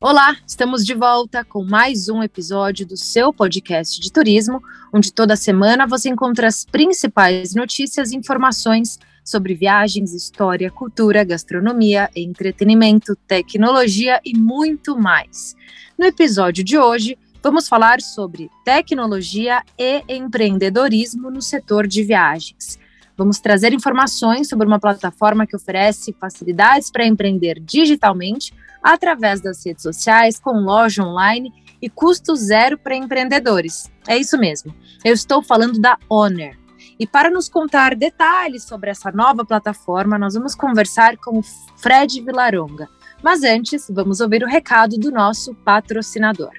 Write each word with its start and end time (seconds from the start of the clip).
Olá, 0.00 0.36
estamos 0.46 0.86
de 0.86 0.94
volta 0.94 1.44
com 1.44 1.64
mais 1.64 2.08
um 2.08 2.22
episódio 2.22 2.86
do 2.86 2.96
seu 2.96 3.32
podcast 3.32 4.00
de 4.00 4.12
turismo, 4.12 4.62
onde 4.94 5.12
toda 5.12 5.34
semana 5.34 5.88
você 5.88 6.08
encontra 6.08 6.46
as 6.46 6.64
principais 6.64 7.52
notícias 7.52 8.12
e 8.12 8.16
informações 8.16 8.96
sobre 9.24 9.56
viagens, 9.56 10.14
história, 10.14 10.70
cultura, 10.70 11.24
gastronomia, 11.24 12.08
entretenimento, 12.14 13.16
tecnologia 13.26 14.20
e 14.24 14.38
muito 14.38 14.96
mais. 14.96 15.56
No 15.98 16.06
episódio 16.06 16.62
de 16.62 16.78
hoje, 16.78 17.18
vamos 17.42 17.68
falar 17.68 18.00
sobre 18.00 18.48
tecnologia 18.64 19.64
e 19.76 20.04
empreendedorismo 20.08 21.28
no 21.28 21.42
setor 21.42 21.88
de 21.88 22.04
viagens. 22.04 22.78
Vamos 23.16 23.40
trazer 23.40 23.72
informações 23.72 24.48
sobre 24.48 24.64
uma 24.64 24.78
plataforma 24.78 25.44
que 25.44 25.56
oferece 25.56 26.14
facilidades 26.20 26.88
para 26.88 27.04
empreender 27.04 27.58
digitalmente 27.58 28.54
através 28.88 29.42
das 29.42 29.64
redes 29.64 29.82
sociais, 29.82 30.40
com 30.40 30.52
loja 30.52 31.02
online 31.02 31.52
e 31.80 31.90
custo 31.90 32.34
zero 32.34 32.78
para 32.78 32.96
empreendedores. 32.96 33.92
É 34.08 34.16
isso 34.16 34.38
mesmo. 34.38 34.74
Eu 35.04 35.12
estou 35.12 35.42
falando 35.42 35.78
da 35.78 35.98
Honor. 36.08 36.56
E 36.98 37.06
para 37.06 37.30
nos 37.30 37.50
contar 37.50 37.94
detalhes 37.94 38.64
sobre 38.64 38.90
essa 38.90 39.12
nova 39.12 39.44
plataforma, 39.44 40.18
nós 40.18 40.34
vamos 40.34 40.54
conversar 40.54 41.18
com 41.18 41.38
o 41.38 41.42
Fred 41.76 42.22
Vilaronga. 42.22 42.88
Mas 43.22 43.42
antes, 43.42 43.86
vamos 43.90 44.20
ouvir 44.20 44.42
o 44.42 44.48
recado 44.48 44.96
do 44.96 45.10
nosso 45.10 45.54
patrocinador. 45.54 46.52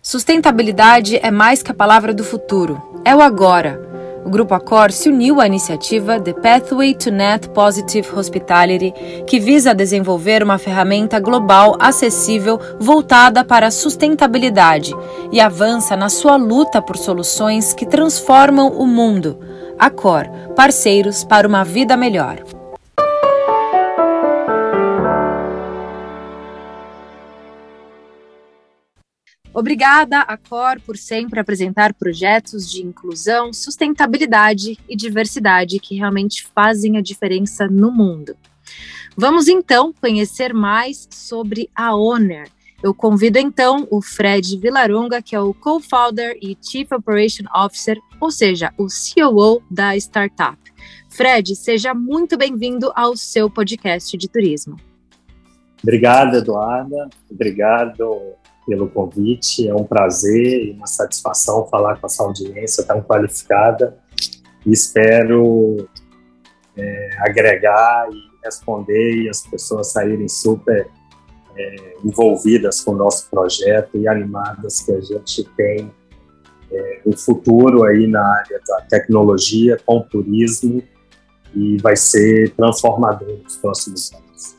Sustentabilidade 0.00 1.18
é 1.18 1.30
mais 1.30 1.62
que 1.62 1.70
a 1.70 1.74
palavra 1.74 2.14
do 2.14 2.24
futuro, 2.24 3.02
é 3.04 3.14
o 3.14 3.20
agora 3.20 3.87
o 4.28 4.30
Grupo 4.30 4.52
Accor 4.52 4.92
se 4.92 5.08
uniu 5.08 5.40
à 5.40 5.46
iniciativa 5.46 6.20
The 6.20 6.34
Pathway 6.34 6.94
to 6.94 7.10
Net 7.10 7.48
Positive 7.48 8.06
Hospitality, 8.14 8.92
que 9.26 9.40
visa 9.40 9.74
desenvolver 9.74 10.42
uma 10.42 10.58
ferramenta 10.58 11.18
global 11.18 11.76
acessível 11.80 12.60
voltada 12.78 13.42
para 13.42 13.68
a 13.68 13.70
sustentabilidade 13.70 14.94
e 15.32 15.40
avança 15.40 15.96
na 15.96 16.10
sua 16.10 16.36
luta 16.36 16.82
por 16.82 16.98
soluções 16.98 17.72
que 17.72 17.86
transformam 17.86 18.68
o 18.68 18.86
mundo. 18.86 19.38
Accor, 19.78 20.28
parceiros 20.54 21.24
para 21.24 21.48
uma 21.48 21.64
vida 21.64 21.96
melhor. 21.96 22.57
Obrigada, 29.52 30.24
Cor, 30.48 30.80
por 30.80 30.96
sempre 30.96 31.40
apresentar 31.40 31.94
projetos 31.94 32.70
de 32.70 32.82
inclusão, 32.82 33.52
sustentabilidade 33.52 34.78
e 34.88 34.94
diversidade 34.94 35.80
que 35.80 35.96
realmente 35.96 36.46
fazem 36.54 36.96
a 36.96 37.00
diferença 37.00 37.66
no 37.66 37.90
mundo. 37.90 38.36
Vamos 39.16 39.48
então 39.48 39.92
conhecer 40.00 40.54
mais 40.54 41.08
sobre 41.10 41.68
a 41.74 41.94
Honor. 41.94 42.46
Eu 42.80 42.94
convido 42.94 43.38
então 43.38 43.88
o 43.90 44.00
Fred 44.00 44.56
Vilaronga, 44.56 45.20
que 45.20 45.34
é 45.34 45.40
o 45.40 45.52
co-founder 45.52 46.38
e 46.40 46.56
Chief 46.62 46.88
Operation 46.92 47.44
Officer, 47.52 47.98
ou 48.20 48.30
seja, 48.30 48.72
o 48.78 48.86
COO 48.86 49.60
da 49.68 49.96
startup. 49.96 50.56
Fred, 51.08 51.56
seja 51.56 51.92
muito 51.92 52.36
bem-vindo 52.36 52.92
ao 52.94 53.16
seu 53.16 53.50
podcast 53.50 54.16
de 54.16 54.28
turismo. 54.28 54.76
Obrigado, 55.82 56.36
Eduarda. 56.36 57.08
Obrigado 57.28 58.36
pelo 58.68 58.88
convite. 58.90 59.66
É 59.66 59.74
um 59.74 59.84
prazer 59.84 60.66
e 60.66 60.72
uma 60.72 60.86
satisfação 60.86 61.66
falar 61.66 61.98
com 61.98 62.06
essa 62.06 62.22
audiência 62.22 62.84
tão 62.84 63.00
qualificada. 63.00 63.96
Espero 64.66 65.88
é, 66.76 67.08
agregar 67.20 68.08
e 68.12 68.44
responder 68.44 69.22
e 69.22 69.28
as 69.28 69.44
pessoas 69.46 69.90
saírem 69.90 70.28
super 70.28 70.86
é, 71.56 71.94
envolvidas 72.04 72.82
com 72.82 72.92
o 72.92 72.96
nosso 72.96 73.28
projeto 73.30 73.96
e 73.96 74.06
animadas 74.06 74.80
que 74.80 74.92
a 74.92 75.00
gente 75.00 75.44
tem 75.56 75.90
é, 76.70 77.00
um 77.06 77.16
futuro 77.16 77.84
aí 77.84 78.06
na 78.06 78.22
área 78.22 78.60
da 78.66 78.82
tecnologia 78.82 79.78
com 79.86 80.02
turismo 80.02 80.82
e 81.54 81.78
vai 81.78 81.96
ser 81.96 82.54
transformador 82.54 83.38
nos 83.42 83.56
próximos 83.56 84.12
anos. 84.12 84.57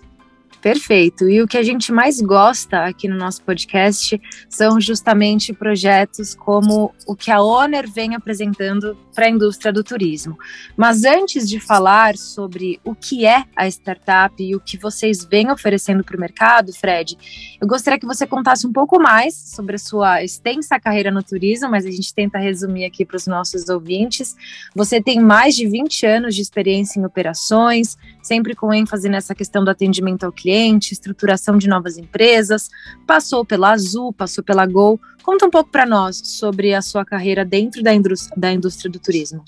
Perfeito. 0.62 1.30
E 1.30 1.42
o 1.42 1.48
que 1.48 1.58
a 1.58 1.64
gente 1.64 1.92
mais 1.92 2.20
gosta 2.20 2.84
aqui 2.84 3.08
no 3.08 3.16
nosso 3.16 3.42
podcast 3.44 4.22
são 4.50 4.80
justamente 4.80 5.54
projetos 5.54 6.36
como 6.36 6.94
o 7.08 7.16
que 7.16 7.32
a 7.32 7.42
Honor 7.42 7.90
vem 7.90 8.14
apresentando 8.14 8.98
para 9.16 9.26
a 9.26 9.30
indústria 9.30 9.72
do 9.72 9.84
turismo. 9.84 10.38
Mas 10.76 11.06
antes 11.06 11.48
de 11.48 11.60
falar 11.60 12.18
sobre 12.18 12.80
o 12.84 12.94
que 12.94 13.26
é 13.26 13.46
a 13.56 13.68
startup 13.68 14.36
e 14.44 14.54
o 14.54 14.60
que 14.60 14.78
vocês 14.78 15.24
vêm 15.24 15.50
oferecendo 15.50 16.04
para 16.04 16.18
o 16.18 16.20
mercado, 16.20 16.74
Fred, 16.74 17.18
eu 17.60 17.68
gostaria 17.68 18.00
que 18.00 18.06
você 18.06 18.28
contasse 18.28 18.68
um 18.68 18.74
pouco 18.74 19.00
mais 19.00 19.36
sobre 19.36 19.76
a 19.76 19.80
sua 19.80 20.24
extensa 20.24 20.80
carreira 20.80 21.10
no 21.10 21.24
turismo, 21.24 21.70
mas 21.70 21.86
a 21.86 21.92
gente 21.92 22.14
tenta 22.14 22.38
resumir 22.38 22.84
aqui 22.84 23.06
para 23.06 23.18
os 23.18 23.28
nossos 23.28 23.70
ouvintes. 23.70 24.36
Você 24.76 25.02
tem 25.02 25.22
mais 25.22 25.56
de 25.56 25.68
20 25.68 26.06
anos 26.06 26.36
de 26.36 26.42
experiência 26.42 27.00
em 27.00 27.06
operações, 27.06 27.98
sempre 28.22 28.56
com 28.56 28.74
ênfase 28.74 29.10
nessa 29.10 29.34
questão 29.34 29.64
do 29.64 29.70
atendimento 29.70 30.26
ao 30.26 30.32
cliente 30.32 30.94
estruturação 30.94 31.58
de 31.58 31.68
novas 31.68 31.98
empresas, 31.98 32.70
passou 33.08 33.46
pela 33.46 33.72
Azul, 33.72 34.14
passou 34.14 34.44
pela 34.44 34.66
Gol. 34.66 35.00
Conta 35.24 35.46
um 35.46 35.50
pouco 35.50 35.70
para 35.72 35.86
nós 35.86 36.22
sobre 36.24 36.74
a 36.74 36.82
sua 36.82 37.06
carreira 37.06 37.46
dentro 37.46 37.82
da 37.82 37.94
indústria, 37.94 38.36
da 38.38 38.52
indústria 38.52 38.92
do 38.92 39.00
turismo. 39.00 39.44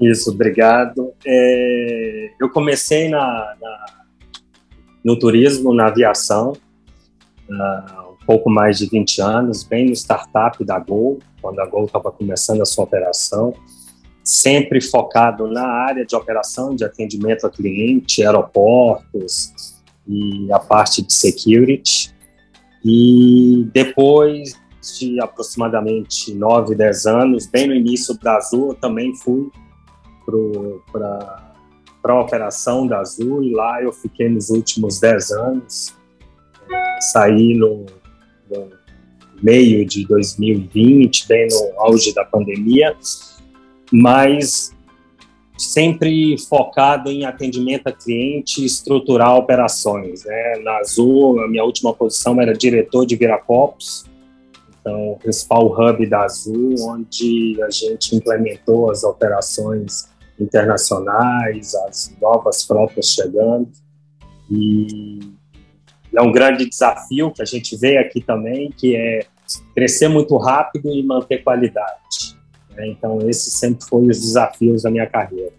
Isso, 0.00 0.30
obrigado. 0.30 1.12
É, 1.24 2.30
eu 2.40 2.50
comecei 2.50 3.08
na, 3.08 3.54
na, 3.60 3.86
no 5.04 5.18
turismo, 5.18 5.72
na 5.72 5.86
aviação, 5.86 6.54
há 7.50 8.06
um 8.10 8.26
pouco 8.26 8.50
mais 8.50 8.78
de 8.78 8.86
20 8.86 9.20
anos, 9.20 9.62
bem 9.62 9.86
no 9.86 9.92
startup 9.92 10.62
da 10.64 10.78
Gol, 10.78 11.20
quando 11.40 11.60
a 11.60 11.66
Gol 11.66 11.84
estava 11.84 12.10
começando 12.10 12.62
a 12.62 12.64
sua 12.64 12.84
operação 12.84 13.54
sempre 14.24 14.80
focado 14.80 15.46
na 15.46 15.66
área 15.66 16.04
de 16.04 16.16
operação 16.16 16.74
de 16.74 16.84
atendimento 16.84 17.46
a 17.46 17.50
cliente, 17.50 18.24
aeroportos, 18.24 19.52
e 20.06 20.52
a 20.52 20.58
parte 20.58 21.02
de 21.02 21.12
security. 21.12 22.14
E 22.84 23.66
depois 23.72 24.54
de 24.98 25.18
aproximadamente 25.20 26.34
9, 26.34 26.74
10 26.74 27.06
anos, 27.06 27.46
bem 27.46 27.66
no 27.66 27.74
início 27.74 28.18
da 28.18 28.36
Azul, 28.36 28.68
eu 28.68 28.74
também 28.74 29.14
fui 29.16 29.50
para 30.92 31.52
a 32.04 32.20
operação 32.20 32.86
da 32.86 33.00
Azul 33.00 33.42
e 33.42 33.52
lá 33.52 33.82
eu 33.82 33.92
fiquei 33.92 34.28
nos 34.28 34.50
últimos 34.50 35.00
10 35.00 35.30
anos. 35.32 35.94
Saí 37.12 37.54
no, 37.54 37.86
no 38.50 38.70
meio 39.42 39.86
de 39.86 40.06
2020, 40.06 41.26
bem 41.26 41.48
no 41.50 41.80
auge 41.80 42.12
da 42.14 42.24
pandemia, 42.24 42.94
mas 43.96 44.74
sempre 45.56 46.36
focado 46.48 47.12
em 47.12 47.24
atendimento 47.24 47.86
a 47.86 47.92
cliente 47.92 48.64
estruturar 48.64 49.36
operações. 49.36 50.24
Né? 50.24 50.58
Na 50.64 50.78
Azul, 50.78 51.40
a 51.40 51.46
minha 51.46 51.62
última 51.62 51.94
posição 51.94 52.40
era 52.40 52.52
diretor 52.52 53.06
de 53.06 53.14
Viracopos, 53.14 54.04
então 54.80 55.12
o 55.12 55.16
principal 55.16 55.66
hub 55.66 56.06
da 56.06 56.24
Azul, 56.24 56.74
onde 56.88 57.56
a 57.62 57.70
gente 57.70 58.16
implementou 58.16 58.90
as 58.90 59.04
operações 59.04 60.10
internacionais, 60.40 61.72
as 61.86 62.12
novas 62.20 62.64
frotas 62.64 63.06
chegando. 63.06 63.68
E 64.50 65.20
é 66.12 66.20
um 66.20 66.32
grande 66.32 66.68
desafio 66.68 67.30
que 67.30 67.40
a 67.40 67.44
gente 67.44 67.76
vê 67.76 67.96
aqui 67.96 68.20
também, 68.20 68.70
que 68.76 68.96
é 68.96 69.20
crescer 69.72 70.08
muito 70.08 70.36
rápido 70.36 70.90
e 70.90 71.00
manter 71.04 71.44
qualidade. 71.44 72.03
Né? 72.74 72.88
Então, 72.88 73.18
esses 73.28 73.52
sempre 73.54 73.86
foram 73.86 74.08
os 74.08 74.20
desafios 74.20 74.82
da 74.82 74.90
minha 74.90 75.06
carreira. 75.06 75.52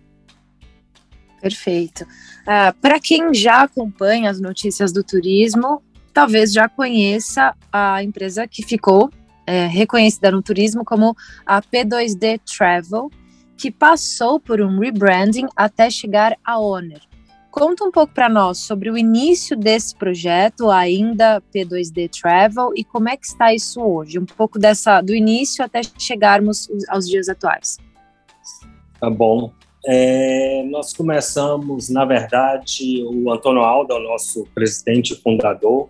Perfeito. 1.41 2.03
Uh, 2.03 2.73
Para 2.81 3.00
quem 3.00 3.33
já 3.33 3.63
acompanha 3.63 4.29
as 4.29 4.39
notícias 4.39 4.91
do 4.91 5.03
turismo, 5.03 5.81
talvez 6.13 6.51
já 6.51 6.67
conheça 6.67 7.53
a 7.71 8.01
empresa 8.01 8.47
que 8.47 8.63
ficou 8.63 9.12
é, 9.45 9.67
reconhecida 9.67 10.31
no 10.31 10.41
turismo 10.41 10.83
como 10.83 11.15
a 11.45 11.62
P2D 11.62 12.39
Travel, 12.57 13.12
que 13.57 13.69
passou 13.69 14.39
por 14.39 14.59
um 14.59 14.79
rebranding 14.79 15.47
até 15.56 15.89
chegar 15.89 16.35
à 16.44 16.59
Honor. 16.59 17.01
Conta 17.56 17.86
um 17.86 17.90
pouco 17.90 18.13
para 18.13 18.28
nós 18.28 18.57
sobre 18.57 18.92
o 18.92 18.98
início 18.98 19.56
desse 19.56 19.96
projeto, 19.96 20.69
ainda 20.69 21.42
P2D 21.56 22.10
Travel, 22.10 22.74
e 22.75 22.84
como 22.84 23.07
é 23.07 23.16
que 23.16 23.25
está 23.25 23.54
isso 23.54 23.81
hoje, 23.81 24.19
um 24.19 24.25
pouco 24.25 24.60
dessa 24.60 25.00
do 25.00 25.16
início 25.16 25.63
até 25.63 25.80
chegarmos 25.98 26.68
aos 26.90 27.07
dias 27.07 27.30
atuais. 27.30 27.78
Tá 29.00 29.10
bom. 29.10 29.54
É, 29.86 30.66
nós 30.69 30.92
começamos, 30.92 31.88
na 31.88 32.04
verdade, 32.04 33.02
o 33.06 33.31
Antônio 33.31 33.62
Aldo, 33.62 33.94
o 33.94 34.04
nosso 34.04 34.46
presidente 34.54 35.13
e 35.13 35.16
fundador, 35.16 35.88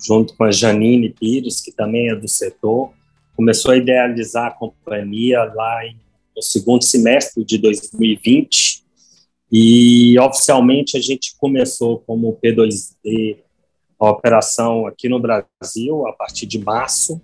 junto 0.00 0.36
com 0.36 0.44
a 0.44 0.52
Janine 0.52 1.10
Pires, 1.10 1.60
que 1.60 1.72
também 1.72 2.08
é 2.08 2.14
do 2.14 2.28
setor, 2.28 2.92
começou 3.34 3.72
a 3.72 3.76
idealizar 3.76 4.46
a 4.46 4.52
companhia 4.52 5.42
lá 5.56 5.84
em, 5.84 5.96
no 6.36 6.40
segundo 6.40 6.84
semestre 6.84 7.44
de 7.44 7.58
2020 7.58 8.79
e 9.50 10.18
oficialmente 10.18 10.96
a 10.96 11.00
gente 11.00 11.34
começou 11.36 11.98
como 12.06 12.38
P2D 12.42 13.38
a 13.98 14.10
operação 14.10 14.86
aqui 14.86 15.08
no 15.08 15.20
Brasil 15.20 16.06
a 16.06 16.12
partir 16.12 16.46
de 16.46 16.58
março. 16.58 17.20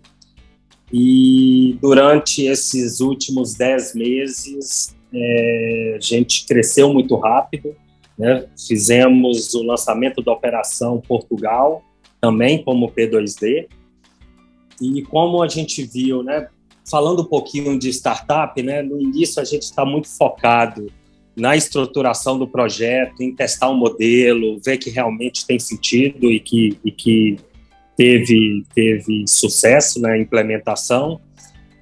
E 0.93 1.79
durante 1.81 2.45
esses 2.45 3.01
últimos 3.01 3.55
dez 3.55 3.95
meses 3.95 4.97
é, 5.13 5.95
a 5.97 6.01
gente 6.01 6.47
cresceu 6.47 6.93
muito 6.93 7.17
rápido, 7.17 7.75
né? 8.19 8.47
fizemos 8.67 9.55
o 9.55 9.63
lançamento 9.63 10.23
da 10.23 10.33
operação 10.33 11.01
Portugal 11.01 11.83
também 12.21 12.63
como 12.63 12.91
P2D 12.91 13.69
e 14.81 15.03
como 15.03 15.43
a 15.43 15.49
gente 15.49 15.83
viu, 15.85 16.23
né, 16.23 16.49
falando 16.89 17.23
um 17.23 17.27
pouquinho 17.27 17.79
de 17.79 17.89
startup, 17.91 18.61
né, 18.63 18.83
no 18.83 19.01
início 19.01 19.41
a 19.41 19.45
gente 19.45 19.63
está 19.63 19.85
muito 19.85 20.09
focado 20.09 20.91
na 21.37 21.55
estruturação 21.55 22.39
do 22.39 22.49
projeto, 22.49 23.21
em 23.21 23.35
testar 23.35 23.69
o 23.69 23.75
um 23.75 23.77
modelo, 23.77 24.59
ver 24.65 24.79
que 24.79 24.89
realmente 24.89 25.47
tem 25.47 25.59
sentido 25.59 26.31
e 26.31 26.41
que, 26.41 26.79
e 26.83 26.91
que 26.91 27.37
teve, 27.95 28.65
teve 28.75 29.25
sucesso 29.29 30.01
na 30.01 30.17
implementação. 30.17 31.21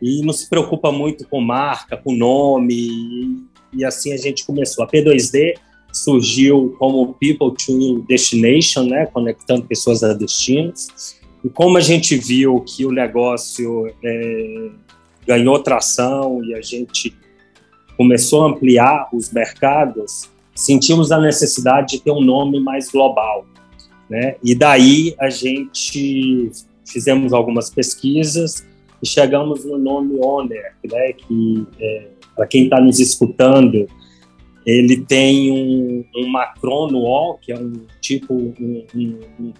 E 0.02 0.22
não 0.22 0.32
se 0.32 0.50
preocupa 0.50 0.90
muito 0.90 1.26
com 1.28 1.40
marca, 1.40 1.96
com 1.96 2.12
nome, 2.12 2.74
e, 2.74 3.36
e 3.72 3.84
assim 3.84 4.12
a 4.12 4.16
gente 4.16 4.44
começou. 4.44 4.84
A 4.84 4.88
P2D 4.88 5.54
surgiu 5.92 6.74
como 6.78 7.14
People 7.14 7.54
to 7.56 8.04
Destination, 8.08 8.82
né, 8.84 9.06
conectando 9.06 9.66
pessoas 9.66 10.02
a 10.02 10.12
destinos. 10.12 11.16
E 11.44 11.48
como 11.48 11.78
a 11.78 11.80
gente 11.80 12.16
viu 12.16 12.60
que 12.60 12.84
o 12.84 12.90
negócio 12.90 13.86
é, 14.02 14.70
ganhou 15.26 15.58
tração 15.60 16.42
e 16.44 16.54
a 16.54 16.60
gente 16.60 17.14
começou 17.96 18.44
a 18.44 18.50
ampliar 18.50 19.08
os 19.12 19.32
mercados, 19.32 20.30
sentimos 20.54 21.10
a 21.10 21.20
necessidade 21.20 21.96
de 21.96 22.02
ter 22.02 22.10
um 22.10 22.20
nome 22.20 22.60
mais 22.60 22.90
global. 22.90 23.46
Né? 24.08 24.36
E 24.42 24.54
daí 24.54 25.14
a 25.18 25.30
gente 25.30 26.50
fizemos 26.86 27.32
algumas 27.32 27.70
pesquisas 27.70 28.66
e 29.02 29.06
chegamos 29.06 29.64
no 29.64 29.78
nome 29.78 30.18
Honor, 30.20 30.72
né? 30.84 31.12
que 31.12 31.66
é, 31.80 32.08
para 32.34 32.46
quem 32.46 32.64
está 32.64 32.80
nos 32.80 32.98
escutando, 33.00 33.86
ele 34.66 34.98
tem 34.98 35.50
um, 35.52 36.04
um 36.16 36.28
macron 36.28 36.88
no 36.88 37.04
O, 37.04 37.34
que 37.34 37.52
é 37.52 37.58
um 37.58 37.72
tipo 38.00 38.34
um, 38.34 38.84
um, 38.94 39.52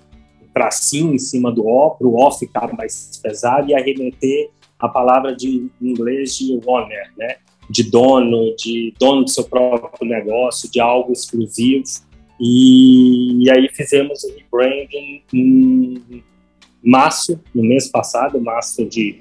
tracinho 0.53 1.13
em 1.13 1.19
cima 1.19 1.53
do 1.53 1.67
O, 1.67 1.91
para 1.91 2.07
o 2.07 2.17
O 2.17 2.31
ficar 2.31 2.73
mais 2.75 3.21
pesado 3.23 3.71
e 3.71 3.75
arremeter 3.75 4.51
a 4.79 4.89
palavra 4.89 5.35
de 5.35 5.69
inglês 5.81 6.37
de 6.37 6.61
owner, 6.67 7.13
né? 7.17 7.37
De 7.69 7.83
dono, 7.83 8.55
de 8.57 8.93
dono 8.99 9.25
do 9.25 9.31
seu 9.31 9.45
próprio 9.45 10.09
negócio, 10.09 10.71
de 10.71 10.81
algo 10.81 11.13
exclusivo. 11.13 11.85
E, 12.41 13.45
e 13.45 13.51
aí 13.51 13.69
fizemos 13.73 14.23
o 14.25 14.35
rebranding 14.35 15.23
em 15.33 16.23
março, 16.83 17.41
no 17.55 17.63
mês 17.63 17.89
passado, 17.89 18.41
março 18.41 18.85
de 18.85 19.21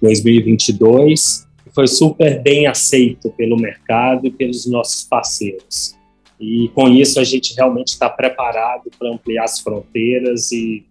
2022. 0.00 1.46
Foi 1.72 1.86
super 1.86 2.42
bem 2.42 2.66
aceito 2.66 3.30
pelo 3.30 3.56
mercado 3.56 4.26
e 4.26 4.30
pelos 4.30 4.66
nossos 4.66 5.04
parceiros. 5.04 5.96
E 6.38 6.68
com 6.74 6.88
isso 6.88 7.20
a 7.20 7.24
gente 7.24 7.54
realmente 7.54 7.88
está 7.88 8.08
preparado 8.08 8.90
para 8.98 9.10
ampliar 9.10 9.44
as 9.44 9.60
fronteiras 9.60 10.50
e, 10.52 10.84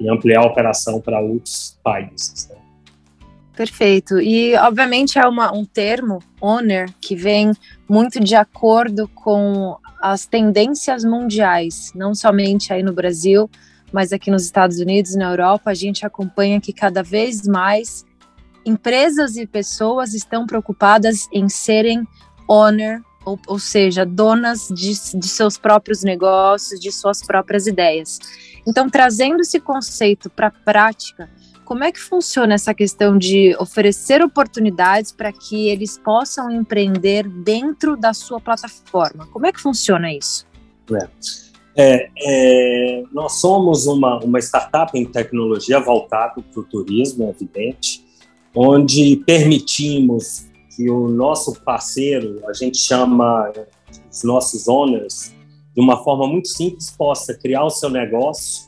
e, 0.00 0.08
ampliar 0.08 0.40
a 0.40 0.46
operação 0.46 1.00
para 1.00 1.20
outros 1.20 1.78
países. 1.82 2.48
Né? 2.50 2.56
Perfeito. 3.56 4.20
E 4.20 4.54
obviamente 4.56 5.18
é 5.18 5.26
uma, 5.26 5.50
um 5.50 5.64
termo, 5.64 6.18
owner, 6.40 6.92
que 7.00 7.16
vem 7.16 7.52
muito 7.88 8.20
de 8.20 8.34
acordo 8.34 9.08
com 9.08 9.78
as 10.00 10.26
tendências 10.26 11.04
mundiais, 11.04 11.90
não 11.94 12.14
somente 12.14 12.70
aí 12.72 12.82
no 12.82 12.92
Brasil, 12.92 13.50
mas 13.90 14.12
aqui 14.12 14.30
nos 14.30 14.44
Estados 14.44 14.78
Unidos 14.78 15.14
na 15.14 15.30
Europa, 15.30 15.70
a 15.70 15.74
gente 15.74 16.04
acompanha 16.04 16.60
que 16.60 16.72
cada 16.72 17.02
vez 17.02 17.46
mais 17.46 18.04
empresas 18.64 19.36
e 19.36 19.46
pessoas 19.46 20.12
estão 20.12 20.46
preocupadas 20.46 21.26
em 21.32 21.48
serem 21.48 22.06
owner 22.46 23.00
ou, 23.24 23.38
ou 23.46 23.58
seja, 23.58 24.04
donas 24.04 24.68
de, 24.68 25.18
de 25.18 25.28
seus 25.28 25.56
próprios 25.56 26.04
negócios, 26.04 26.78
de 26.78 26.92
suas 26.92 27.24
próprias 27.24 27.66
ideias. 27.66 28.18
Então, 28.66 28.90
trazendo 28.90 29.40
esse 29.40 29.58
conceito 29.58 30.28
para 30.28 30.48
a 30.48 30.50
prática, 30.50 31.30
como 31.66 31.82
é 31.82 31.90
que 31.90 31.98
funciona 31.98 32.54
essa 32.54 32.72
questão 32.72 33.18
de 33.18 33.54
oferecer 33.58 34.22
oportunidades 34.22 35.10
para 35.10 35.32
que 35.32 35.68
eles 35.68 35.98
possam 35.98 36.48
empreender 36.50 37.28
dentro 37.28 37.96
da 37.96 38.14
sua 38.14 38.40
plataforma? 38.40 39.26
Como 39.26 39.44
é 39.46 39.52
que 39.52 39.60
funciona 39.60 40.10
isso? 40.14 40.46
É. 40.92 41.08
É, 41.78 42.08
é, 42.18 43.02
nós 43.12 43.40
somos 43.40 43.86
uma, 43.86 44.18
uma 44.20 44.38
startup 44.38 44.96
em 44.98 45.04
tecnologia 45.04 45.78
voltada 45.78 46.40
para 46.40 46.60
o 46.60 46.64
turismo, 46.64 47.24
é 47.24 47.30
evidente, 47.30 48.02
onde 48.54 49.16
permitimos 49.26 50.46
que 50.74 50.88
o 50.88 51.08
nosso 51.08 51.60
parceiro, 51.62 52.40
a 52.48 52.54
gente 52.54 52.78
chama 52.78 53.52
os 54.10 54.24
nossos 54.24 54.68
owners, 54.68 55.34
de 55.74 55.82
uma 55.82 56.02
forma 56.02 56.26
muito 56.26 56.48
simples, 56.48 56.90
possa 56.90 57.34
criar 57.34 57.64
o 57.64 57.70
seu 57.70 57.90
negócio 57.90 58.65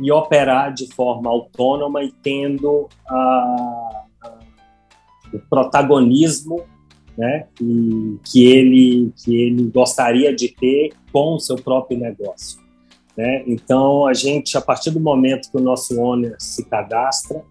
e 0.00 0.12
operar 0.12 0.72
de 0.72 0.92
forma 0.94 1.30
autônoma 1.30 2.02
e 2.02 2.12
tendo 2.22 2.88
a, 3.08 4.04
a, 4.22 4.38
o 5.32 5.38
protagonismo 5.50 6.62
né, 7.16 7.46
e, 7.60 8.18
que, 8.24 8.44
ele, 8.46 9.12
que 9.16 9.34
ele 9.34 9.70
gostaria 9.70 10.34
de 10.34 10.48
ter 10.48 10.92
com 11.12 11.34
o 11.34 11.40
seu 11.40 11.56
próprio 11.56 11.98
negócio. 11.98 12.60
Né? 13.16 13.42
Então, 13.46 14.06
a 14.06 14.12
gente, 14.12 14.56
a 14.58 14.60
partir 14.60 14.90
do 14.90 15.00
momento 15.00 15.50
que 15.50 15.56
o 15.56 15.62
nosso 15.62 15.98
owner 15.98 16.36
se 16.38 16.64
cadastra, 16.66 17.42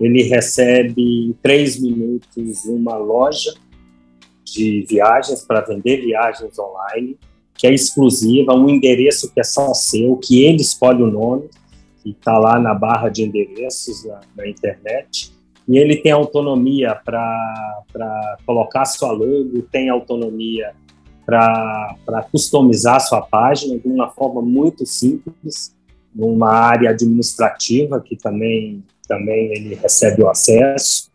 ele 0.00 0.22
recebe 0.22 1.28
em 1.28 1.32
três 1.40 1.80
minutos 1.80 2.64
uma 2.64 2.96
loja 2.96 3.54
de 4.44 4.84
viagens 4.88 5.42
para 5.42 5.60
vender 5.60 6.04
viagens 6.04 6.58
online, 6.58 7.16
que 7.56 7.66
é 7.66 7.72
exclusiva, 7.72 8.52
um 8.52 8.68
endereço 8.68 9.32
que 9.32 9.40
é 9.40 9.44
só 9.44 9.72
seu, 9.72 10.16
que 10.16 10.42
ele 10.42 10.60
escolhe 10.60 11.02
o 11.02 11.10
nome, 11.10 11.48
está 12.10 12.38
lá 12.38 12.58
na 12.58 12.74
barra 12.74 13.08
de 13.08 13.22
endereços 13.22 14.04
na, 14.04 14.20
na 14.36 14.48
internet. 14.48 15.32
E 15.66 15.78
ele 15.78 15.96
tem 15.96 16.12
autonomia 16.12 16.94
para 16.94 18.36
colocar 18.44 18.84
sua 18.84 19.12
logo, 19.12 19.62
tem 19.70 19.88
autonomia 19.88 20.72
para 21.24 21.96
customizar 22.30 23.00
sua 23.00 23.22
página 23.22 23.78
de 23.78 23.88
uma 23.88 24.10
forma 24.10 24.42
muito 24.42 24.84
simples, 24.84 25.74
numa 26.14 26.50
área 26.50 26.90
administrativa 26.90 27.98
que 28.00 28.14
também 28.14 28.84
também 29.06 29.52
ele 29.52 29.74
recebe 29.74 30.22
o 30.22 30.28
acesso. 30.28 31.10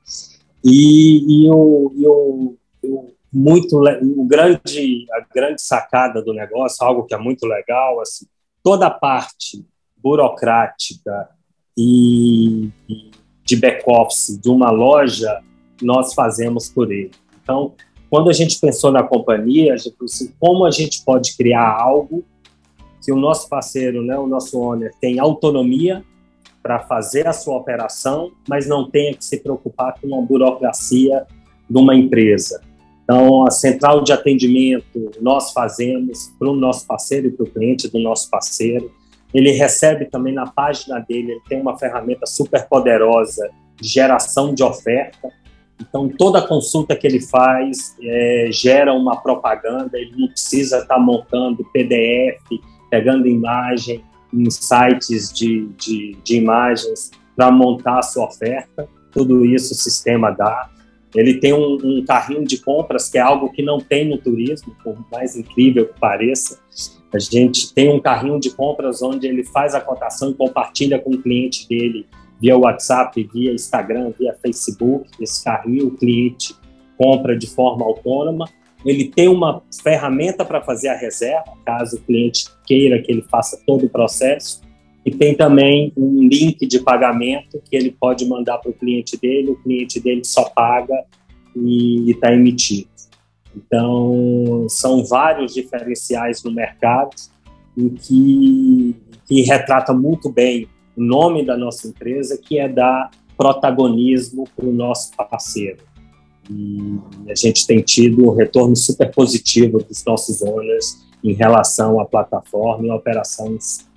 E, 0.64 1.46
e, 1.46 1.50
o, 1.50 1.92
e 1.96 2.08
o, 2.08 2.56
o, 2.84 3.12
muito, 3.32 3.78
o 3.78 4.26
grande, 4.26 5.06
a 5.14 5.26
grande 5.34 5.62
sacada 5.62 6.22
do 6.22 6.34
negócio, 6.34 6.86
algo 6.86 7.06
que 7.06 7.14
é 7.14 7.18
muito 7.18 7.46
legal, 7.46 8.00
assim, 8.02 8.26
toda 8.64 8.88
a 8.88 8.92
parte 8.92 9.66
burocrática 10.02 11.30
e, 11.78 12.70
de 13.44 13.56
back-office 13.56 14.40
de 14.42 14.50
uma 14.50 14.72
loja, 14.72 15.42
nós 15.82 16.14
fazemos 16.14 16.70
por 16.70 16.92
ele. 16.92 17.12
Então, 17.42 17.74
quando 18.10 18.30
a 18.30 18.34
gente 18.34 18.60
pensou 18.60 18.92
na 18.92 19.04
companhia, 19.04 19.74
a 19.74 19.78
gente 19.78 19.96
pensou 19.98 20.26
assim, 20.26 20.34
como 20.40 20.66
a 20.66 20.72
gente 20.72 21.04
pode 21.04 21.38
criar 21.38 21.70
algo 21.80 22.24
que 23.04 23.12
o 23.12 23.16
nosso 23.16 23.48
parceiro, 23.48 24.02
né, 24.04 24.18
o 24.18 24.28
nosso 24.28 24.60
owner, 24.60 24.92
tem 25.00 25.20
autonomia 25.20 26.04
para 26.62 26.80
fazer 26.80 27.28
a 27.28 27.34
sua 27.34 27.56
operação, 27.56 28.32
mas 28.48 28.68
não 28.68 28.90
tenha 28.90 29.14
que 29.14 29.24
se 29.24 29.38
preocupar 29.38 29.96
com 30.02 30.20
a 30.20 30.22
burocracia 30.22 31.26
de 31.70 31.78
uma 31.78 31.96
empresa. 31.96 32.62
Então, 33.04 33.48
a 33.48 33.52
central 33.52 34.04
de 34.04 34.12
atendimento 34.12 35.12
nós 35.20 35.52
fazemos 35.52 36.32
para 36.38 36.50
o 36.50 36.56
nosso 36.56 36.86
parceiro 36.86 37.28
e 37.28 37.32
para 37.32 37.44
o 37.44 37.50
cliente 37.50 37.88
do 37.88 38.00
nosso 38.00 38.30
parceiro. 38.30 38.92
Ele 39.34 39.52
recebe 39.52 40.06
também 40.06 40.34
na 40.34 40.48
página 40.48 41.00
dele, 41.00 41.34
ele 41.34 41.42
tem 41.48 41.62
uma 41.62 41.78
ferramenta 41.78 42.26
super 42.26 42.68
poderosa 42.68 43.50
de 43.80 43.88
geração 43.88 44.54
de 44.54 44.64
oferta. 44.64 45.30
Então, 45.80 46.10
toda 46.10 46.46
consulta 46.46 46.96
que 46.96 47.08
ele 47.08 47.22
faz 47.22 47.96
é, 48.02 48.50
gera 48.52 48.94
uma 48.94 49.22
propaganda, 49.22 49.98
ele 49.98 50.14
não 50.18 50.28
precisa 50.28 50.80
estar 50.80 50.96
tá 50.96 51.00
montando 51.00 51.64
PDF, 51.72 52.42
pegando 52.90 53.28
imagem 53.28 54.04
em 54.34 54.50
sites 54.50 55.32
de, 55.32 55.68
de, 55.78 56.18
de 56.24 56.36
imagens 56.36 57.12
para 57.36 57.52
montar 57.52 58.00
a 58.00 58.04
sua 58.04 58.26
oferta. 58.26 58.88
Tudo 59.12 59.46
isso 59.46 59.74
o 59.74 59.78
sistema 59.78 60.32
dá. 60.32 60.70
Ele 61.16 61.36
tem 61.36 61.54
um, 61.54 61.78
um, 61.84 62.06
carrinho 62.06 62.46
de 62.46 62.58
compras 62.60 63.10
que 63.10 63.18
é 63.18 63.22
algo 63.22 63.52
que 63.52 63.64
não 63.64 63.80
tem 63.80 64.08
no 64.08 64.18
turismo, 64.18 64.76
por 64.84 64.96
mais 65.12 65.36
incrível 65.36 65.88
que 65.88 66.00
pareça. 66.00 66.60
A 67.14 67.20
gente 67.20 67.74
tem 67.74 67.92
um 67.92 68.00
carrinho 68.00 68.40
de 68.40 68.52
compras 68.52 69.02
onde 69.02 69.28
ele 69.28 69.44
faz 69.44 69.74
a 69.74 69.82
cotação 69.82 70.30
e 70.30 70.34
compartilha 70.34 71.00
com 71.00 71.12
o 71.12 71.18
cliente 71.18 71.68
dele 71.68 72.06
via 72.40 72.58
WhatsApp, 72.58 73.30
via 73.34 73.52
Instagram, 73.52 74.12
via 74.18 74.34
Facebook. 74.42 75.10
Esse 75.20 75.44
carrinho 75.44 75.88
o 75.88 75.92
cliente 75.92 76.56
compra 76.98 77.38
de 77.38 77.48
forma 77.48 77.86
autônoma. 77.86 78.46
Ele 78.86 79.06
tem 79.06 79.28
uma 79.28 79.62
ferramenta 79.84 80.46
para 80.46 80.62
fazer 80.62 80.88
a 80.88 80.96
reserva, 80.96 81.52
caso 81.66 81.98
o 81.98 82.02
cliente 82.02 82.46
queira 82.66 83.02
que 83.02 83.12
ele 83.12 83.24
faça 83.24 83.62
todo 83.66 83.86
o 83.86 83.90
processo. 83.90 84.62
E 85.06 85.12
tem 85.12 85.36
também 85.36 85.92
um 85.98 86.28
link 86.28 86.66
de 86.66 86.80
pagamento 86.80 87.62
que 87.70 87.76
ele 87.76 87.92
pode 87.92 88.26
mandar 88.28 88.58
para 88.60 88.70
o 88.70 88.74
cliente 88.74 89.18
dele, 89.18 89.52
o 89.52 89.56
cliente 89.56 90.00
dele 90.00 90.24
só 90.24 90.44
paga 90.50 91.04
e 91.56 92.12
está 92.12 92.34
emitido. 92.34 92.99
Então, 93.56 94.66
são 94.70 95.04
vários 95.04 95.54
diferenciais 95.54 96.44
no 96.44 96.52
mercado 96.52 97.16
em 97.78 97.90
que, 97.90 98.96
que 99.26 99.42
retrata 99.42 99.94
muito 99.94 100.30
bem 100.30 100.68
o 100.96 101.02
nome 101.02 101.46
da 101.46 101.58
nossa 101.58 101.88
empresa, 101.88 102.38
que 102.38 102.60
é 102.60 102.68
dar 102.68 103.10
protagonismo 103.38 104.46
para 104.56 104.66
o 104.66 104.74
nosso 104.74 105.12
parceiro. 105.16 105.80
E 106.50 107.00
a 107.30 107.36
gente 107.36 107.66
tem 107.66 107.82
tido 107.82 108.30
um 108.30 108.36
retorno 108.36 108.76
super 108.76 109.12
positivo 109.12 109.78
dos 109.80 110.04
nossos 110.04 110.42
owners 110.42 111.08
em 111.24 111.34
relação 111.34 112.00
à 112.00 112.06
plataforma 112.06 112.88
e 112.88 112.92
operações 112.92 113.90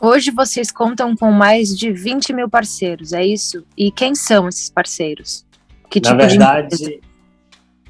Hoje 0.00 0.30
vocês 0.30 0.70
contam 0.70 1.16
com 1.16 1.30
mais 1.32 1.76
de 1.76 1.90
20 1.90 2.32
mil 2.34 2.50
parceiros, 2.50 3.12
é 3.12 3.24
isso? 3.24 3.64
E 3.76 3.90
quem 3.90 4.14
são 4.14 4.46
esses 4.46 4.68
parceiros? 4.68 5.44
Que 5.88 6.00
tipo 6.00 6.14
na 6.14 6.26
verdade, 6.26 6.76
de 6.76 7.00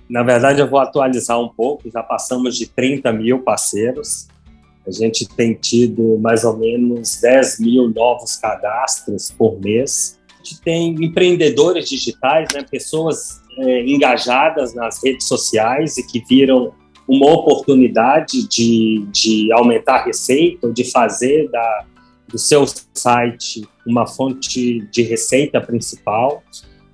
na 0.08 0.22
verdade, 0.22 0.60
eu 0.60 0.68
vou 0.68 0.78
atualizar 0.78 1.40
um 1.40 1.48
pouco. 1.48 1.90
Já 1.90 2.02
passamos 2.02 2.56
de 2.56 2.66
30 2.66 3.12
mil 3.12 3.40
parceiros. 3.40 4.28
A 4.86 4.90
gente 4.90 5.26
tem 5.28 5.52
tido 5.52 6.16
mais 6.18 6.44
ou 6.44 6.56
menos 6.56 7.20
10 7.20 7.58
mil 7.58 7.88
novos 7.88 8.36
cadastros 8.36 9.32
por 9.36 9.60
mês. 9.60 10.18
A 10.32 10.44
gente 10.44 10.60
tem 10.60 10.94
empreendedores 11.04 11.88
digitais, 11.88 12.48
né, 12.54 12.64
pessoas 12.70 13.42
é, 13.58 13.84
engajadas 13.84 14.74
nas 14.74 15.02
redes 15.02 15.26
sociais 15.26 15.98
e 15.98 16.06
que 16.06 16.22
viram 16.28 16.72
uma 17.08 17.32
oportunidade 17.32 18.46
de, 18.48 19.06
de 19.10 19.52
aumentar 19.52 19.96
a 19.96 20.04
receita, 20.04 20.70
de 20.72 20.84
fazer 20.84 21.48
da, 21.50 21.84
do 22.28 22.38
seu 22.38 22.64
site 22.94 23.66
uma 23.84 24.06
fonte 24.06 24.80
de 24.90 25.02
receita 25.02 25.60
principal. 25.60 26.44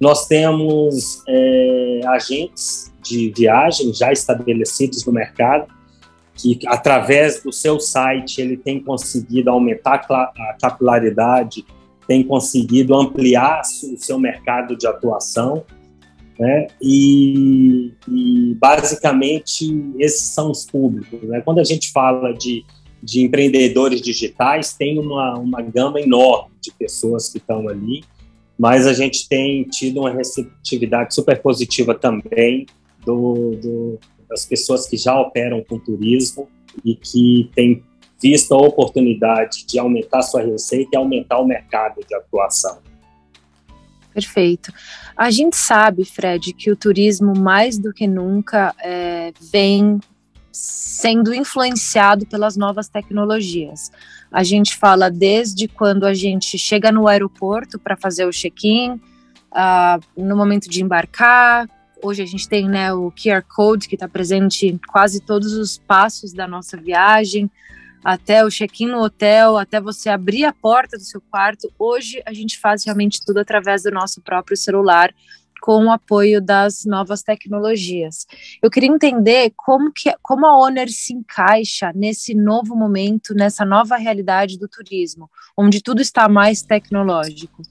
Nós 0.00 0.26
temos 0.26 1.22
é, 1.28 2.00
agentes 2.06 2.91
de 3.02 3.32
viagem 3.36 3.92
já 3.92 4.12
estabelecidos 4.12 5.04
no 5.04 5.12
mercado, 5.12 5.66
que 6.34 6.58
através 6.66 7.42
do 7.42 7.52
seu 7.52 7.78
site 7.78 8.40
ele 8.40 8.56
tem 8.56 8.80
conseguido 8.80 9.50
aumentar 9.50 10.06
a 10.10 10.56
capilaridade, 10.60 11.64
tem 12.06 12.22
conseguido 12.22 12.94
ampliar 12.94 13.60
o 13.60 13.96
seu 13.98 14.18
mercado 14.18 14.76
de 14.76 14.86
atuação, 14.86 15.64
né? 16.38 16.66
E, 16.80 17.92
e 18.08 18.56
basicamente 18.58 19.92
esses 19.98 20.28
são 20.28 20.50
os 20.50 20.64
públicos. 20.64 21.22
Né? 21.22 21.40
Quando 21.42 21.60
a 21.60 21.64
gente 21.64 21.92
fala 21.92 22.32
de 22.32 22.64
de 23.02 23.24
empreendedores 23.24 24.00
digitais, 24.00 24.74
tem 24.74 24.98
uma, 24.98 25.36
uma 25.36 25.60
gama 25.60 26.00
enorme 26.00 26.54
de 26.60 26.70
pessoas 26.70 27.28
que 27.28 27.38
estão 27.38 27.68
ali, 27.68 28.04
mas 28.56 28.86
a 28.86 28.92
gente 28.92 29.28
tem 29.28 29.64
tido 29.64 30.00
uma 30.00 30.10
receptividade 30.10 31.12
super 31.12 31.42
positiva 31.42 31.94
também 31.94 32.66
do, 33.04 33.56
do, 33.62 33.98
das 34.28 34.44
pessoas 34.46 34.88
que 34.88 34.96
já 34.96 35.18
operam 35.20 35.62
com 35.62 35.78
turismo 35.78 36.48
e 36.84 36.94
que 36.94 37.50
têm 37.54 37.84
visto 38.20 38.54
a 38.54 38.58
oportunidade 38.58 39.66
de 39.66 39.78
aumentar 39.78 40.22
sua 40.22 40.42
receita 40.42 40.90
e 40.92 40.96
aumentar 40.96 41.38
o 41.38 41.46
mercado 41.46 42.00
de 42.06 42.14
atuação. 42.14 42.78
Perfeito. 44.14 44.72
A 45.16 45.30
gente 45.30 45.56
sabe, 45.56 46.04
Fred, 46.04 46.52
que 46.52 46.70
o 46.70 46.76
turismo 46.76 47.36
mais 47.36 47.78
do 47.78 47.92
que 47.92 48.06
nunca 48.06 48.74
é, 48.82 49.32
vem 49.40 49.98
sendo 50.52 51.34
influenciado 51.34 52.26
pelas 52.26 52.56
novas 52.56 52.88
tecnologias. 52.88 53.90
A 54.30 54.42
gente 54.42 54.76
fala 54.76 55.10
desde 55.10 55.66
quando 55.66 56.04
a 56.04 56.12
gente 56.12 56.58
chega 56.58 56.92
no 56.92 57.08
aeroporto 57.08 57.78
para 57.78 57.96
fazer 57.96 58.26
o 58.26 58.30
check-in, 58.30 58.92
uh, 58.92 60.00
no 60.16 60.36
momento 60.36 60.68
de 60.68 60.82
embarcar. 60.82 61.68
Hoje 62.02 62.20
a 62.20 62.26
gente 62.26 62.48
tem 62.48 62.68
né, 62.68 62.92
o 62.92 63.12
QR 63.12 63.42
Code 63.42 63.88
que 63.88 63.94
está 63.94 64.08
presente 64.08 64.66
em 64.66 64.76
quase 64.76 65.20
todos 65.20 65.52
os 65.52 65.78
passos 65.78 66.32
da 66.32 66.48
nossa 66.48 66.76
viagem, 66.76 67.48
até 68.02 68.44
o 68.44 68.50
check-in 68.50 68.88
no 68.88 69.00
hotel, 69.00 69.56
até 69.56 69.80
você 69.80 70.10
abrir 70.10 70.44
a 70.44 70.52
porta 70.52 70.98
do 70.98 71.04
seu 71.04 71.20
quarto. 71.20 71.72
Hoje 71.78 72.20
a 72.26 72.32
gente 72.32 72.58
faz 72.58 72.84
realmente 72.84 73.24
tudo 73.24 73.38
através 73.38 73.84
do 73.84 73.92
nosso 73.92 74.20
próprio 74.20 74.56
celular 74.56 75.14
com 75.60 75.84
o 75.84 75.92
apoio 75.92 76.40
das 76.40 76.84
novas 76.84 77.22
tecnologias. 77.22 78.26
Eu 78.60 78.68
queria 78.68 78.90
entender 78.90 79.52
como, 79.56 79.92
que, 79.92 80.12
como 80.20 80.44
a 80.44 80.58
Owner 80.58 80.90
se 80.90 81.14
encaixa 81.14 81.92
nesse 81.94 82.34
novo 82.34 82.74
momento, 82.74 83.32
nessa 83.32 83.64
nova 83.64 83.96
realidade 83.96 84.58
do 84.58 84.66
turismo, 84.66 85.30
onde 85.56 85.80
tudo 85.80 86.02
está 86.02 86.28
mais 86.28 86.62
tecnológico. 86.62 87.62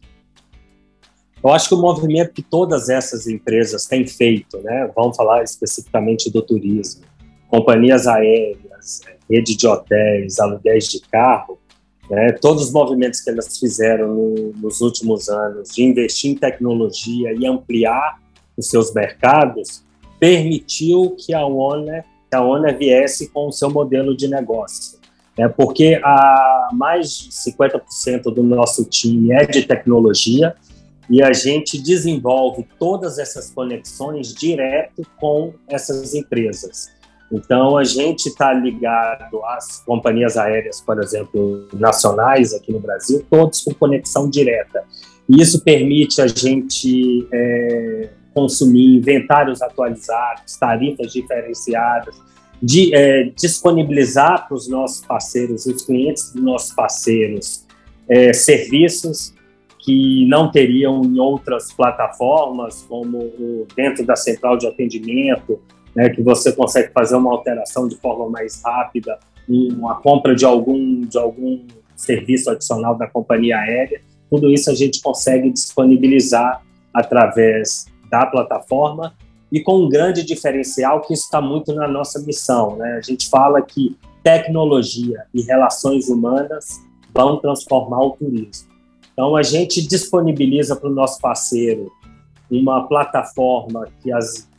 Eu 1.44 1.52
acho 1.52 1.70
que 1.70 1.76
o 1.76 1.82
movimento 1.82 2.34
que 2.34 2.44
todas 2.44 2.88
essas 2.88 3.28
empresas 3.28 3.86
têm 3.86 4.06
feito, 4.06 4.60
né, 4.60 4.92
vamos 4.96 5.18
falar 5.18 5.44
especificamente 5.44 6.30
do 6.30 6.42
turismo, 6.42 7.04
companhias 7.50 8.06
aéreas, 8.06 9.02
rede 9.30 9.56
de 9.56 9.68
hotéis, 9.68 10.40
aluguéis 10.40 10.88
de 10.88 11.02
carro, 11.02 11.58
né, 12.10 12.32
todos 12.34 12.66
os 12.66 12.72
movimentos 12.72 13.22
que 13.22 13.30
elas 13.32 13.58
fizeram 13.58 14.14
no, 14.14 14.54
nos 14.58 14.82
últimos 14.82 15.30
anos 15.30 15.70
de 15.70 15.84
investir 15.84 16.32
em 16.32 16.36
tecnologia 16.36 17.34
e 17.34 17.46
ampliar 17.48 18.20
os 18.56 18.68
seus 18.68 18.94
mercados 18.94 19.84
permitiu 20.20 21.16
que 21.18 21.34
a 21.34 21.44
ONU, 21.44 22.04
que 22.30 22.36
a 22.36 22.44
ONU 22.44 22.78
viesse 22.78 23.30
com 23.30 23.48
o 23.48 23.52
seu 23.52 23.72
modelo 23.72 24.16
de 24.16 24.28
negócio. 24.28 25.00
Né, 25.36 25.48
porque 25.48 26.00
a 26.04 26.70
mais 26.74 27.18
de 27.18 27.30
50% 27.32 28.24
do 28.24 28.44
nosso 28.44 28.86
time 28.86 29.32
é 29.32 29.46
de 29.46 29.64
tecnologia 29.64 30.56
e 31.12 31.22
a 31.22 31.34
gente 31.34 31.78
desenvolve 31.78 32.66
todas 32.80 33.20
essas 33.20 33.52
conexões 33.52 34.34
direto 34.34 35.06
com 35.20 35.54
essas 35.68 36.16
empresas. 36.16 36.90
Então, 37.30 37.78
a 37.78 37.84
gente 37.84 38.28
está 38.28 38.54
ligado 38.54 39.44
às 39.44 39.84
companhias 39.84 40.38
aéreas, 40.38 40.80
por 40.80 41.02
exemplo, 41.04 41.68
nacionais 41.74 42.54
aqui 42.54 42.72
no 42.72 42.80
Brasil, 42.80 43.26
todos 43.30 43.62
com 43.62 43.74
conexão 43.74 44.30
direta. 44.30 44.86
E 45.28 45.42
isso 45.42 45.62
permite 45.62 46.22
a 46.22 46.28
gente 46.28 47.28
é, 47.34 48.10
consumir 48.34 48.96
inventários 48.96 49.62
atualizados, 49.62 50.56
tarifas 50.56 51.12
diferenciadas, 51.12 52.16
de, 52.64 52.96
é, 52.96 53.32
disponibilizar 53.36 54.48
para 54.48 54.56
os 54.56 54.70
nossos 54.70 55.06
parceiros, 55.06 55.66
os 55.66 55.82
clientes 55.82 56.32
dos 56.32 56.42
nossos 56.42 56.74
parceiros, 56.74 57.66
é, 58.08 58.32
serviços 58.32 59.34
que 59.82 60.26
não 60.28 60.52
teriam 60.52 61.02
em 61.04 61.20
outras 61.20 61.74
plataformas, 61.74 62.86
como 62.88 63.32
dentro 63.76 64.06
da 64.06 64.16
central 64.16 64.58
de 64.58 64.68
atendimento, 64.68 65.60
né, 65.96 66.10
que 66.10 66.22
você 66.22 66.52
consegue 66.52 66.94
fazer 66.94 67.16
uma 67.16 67.32
alteração 67.32 67.88
de 67.88 67.96
forma 67.98 68.30
mais 68.30 68.62
rápida, 68.64 69.20
uma 69.50 69.96
compra 69.96 70.36
de 70.36 70.46
algum, 70.46 71.02
de 71.02 71.18
algum 71.18 71.60
serviço 71.96 72.50
adicional 72.50 72.96
da 72.96 73.08
companhia 73.08 73.58
aérea. 73.58 74.02
Tudo 74.30 74.50
isso 74.50 74.70
a 74.70 74.76
gente 74.76 75.02
consegue 75.02 75.50
disponibilizar 75.50 76.64
através 76.94 77.86
da 78.10 78.26
plataforma 78.26 79.14
e 79.52 79.60
com 79.60 79.84
um 79.84 79.90
grande 79.90 80.24
diferencial 80.24 81.02
que 81.02 81.14
está 81.14 81.42
muito 81.42 81.74
na 81.74 81.88
nossa 81.88 82.20
missão. 82.22 82.78
Né? 82.78 82.94
A 82.98 83.02
gente 83.02 83.30
fala 83.30 83.62
que 83.62 83.98
tecnologia 84.24 85.26
e 85.34 85.42
relações 85.42 86.08
humanas 86.08 86.80
vão 87.14 87.38
transformar 87.38 88.02
o 88.04 88.12
turismo. 88.12 88.71
Então, 89.14 89.36
a 89.36 89.44
gente 89.44 89.86
disponibiliza 89.88 90.76
para 90.76 90.90
o 90.90 90.94
nosso 90.94 91.20
parceiro 91.20 91.92
uma 92.50 92.88
plataforma 92.88 93.88
que 94.02 94.12
as 94.12 94.50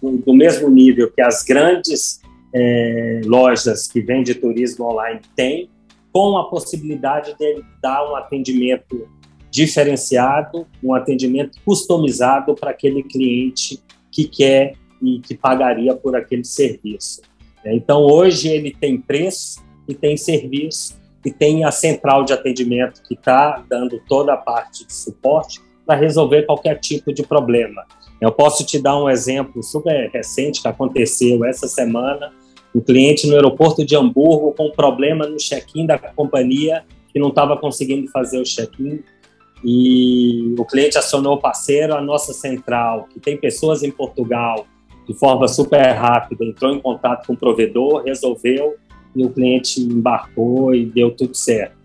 do, 0.00 0.32
mesmo 0.32 0.70
nível 0.70 1.10
que 1.10 1.20
as 1.20 1.42
grandes 1.42 2.20
é, 2.54 3.20
lojas 3.24 3.88
que 3.88 4.00
vendem 4.00 4.34
turismo 4.34 4.86
online 4.86 5.20
têm, 5.34 5.68
com 6.12 6.38
a 6.38 6.48
possibilidade 6.48 7.36
de 7.38 7.62
dar 7.82 8.08
um 8.10 8.16
atendimento 8.16 9.08
diferenciado, 9.50 10.66
um 10.82 10.94
atendimento 10.94 11.58
customizado 11.64 12.54
para 12.54 12.70
aquele 12.70 13.02
cliente 13.02 13.82
que 14.10 14.24
quer 14.24 14.74
e 15.02 15.20
que 15.20 15.34
pagaria 15.36 15.94
por 15.94 16.14
aquele 16.16 16.44
serviço. 16.44 17.22
Então, 17.64 18.02
hoje 18.02 18.48
ele 18.48 18.70
tem 18.72 18.98
preço, 18.98 19.60
e 19.88 19.94
tem 19.94 20.16
serviço, 20.16 20.97
e 21.24 21.30
tem 21.30 21.64
a 21.64 21.70
central 21.70 22.24
de 22.24 22.32
atendimento 22.32 23.02
que 23.02 23.14
está 23.14 23.64
dando 23.68 24.00
toda 24.08 24.32
a 24.32 24.36
parte 24.36 24.86
de 24.86 24.92
suporte 24.92 25.60
para 25.86 25.98
resolver 25.98 26.42
qualquer 26.44 26.78
tipo 26.78 27.12
de 27.12 27.22
problema. 27.22 27.84
Eu 28.20 28.32
posso 28.32 28.64
te 28.64 28.80
dar 28.80 29.00
um 29.00 29.08
exemplo 29.08 29.62
super 29.62 30.10
recente 30.10 30.60
que 30.60 30.68
aconteceu 30.68 31.44
essa 31.44 31.68
semana. 31.68 32.32
Um 32.74 32.80
cliente 32.80 33.26
no 33.26 33.34
aeroporto 33.34 33.84
de 33.84 33.96
Hamburgo 33.96 34.52
com 34.52 34.66
um 34.66 34.72
problema 34.72 35.26
no 35.26 35.36
check-in 35.36 35.86
da 35.86 35.98
companhia 35.98 36.84
que 37.12 37.18
não 37.18 37.28
estava 37.28 37.56
conseguindo 37.56 38.10
fazer 38.10 38.38
o 38.38 38.44
check-in 38.44 39.02
e 39.64 40.54
o 40.58 40.64
cliente 40.64 40.98
acionou 40.98 41.34
o 41.34 41.40
parceiro, 41.40 41.94
a 41.94 42.00
nossa 42.00 42.32
central, 42.32 43.08
que 43.12 43.18
tem 43.18 43.36
pessoas 43.36 43.82
em 43.82 43.90
Portugal, 43.90 44.66
de 45.06 45.14
forma 45.14 45.48
super 45.48 45.82
rápida, 45.92 46.44
entrou 46.44 46.72
em 46.72 46.80
contato 46.80 47.26
com 47.26 47.32
o 47.32 47.36
provedor, 47.36 48.02
resolveu 48.04 48.76
e 49.14 49.24
o 49.24 49.30
cliente 49.30 49.80
embarcou 49.80 50.74
e 50.74 50.86
deu 50.86 51.10
tudo 51.10 51.34
certo. 51.34 51.76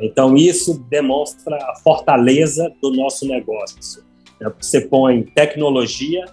Então, 0.00 0.36
isso 0.36 0.84
demonstra 0.88 1.56
a 1.56 1.76
fortaleza 1.76 2.72
do 2.80 2.92
nosso 2.92 3.26
negócio. 3.26 4.04
É, 4.40 4.50
você 4.58 4.80
põe 4.80 5.22
tecnologia 5.22 6.24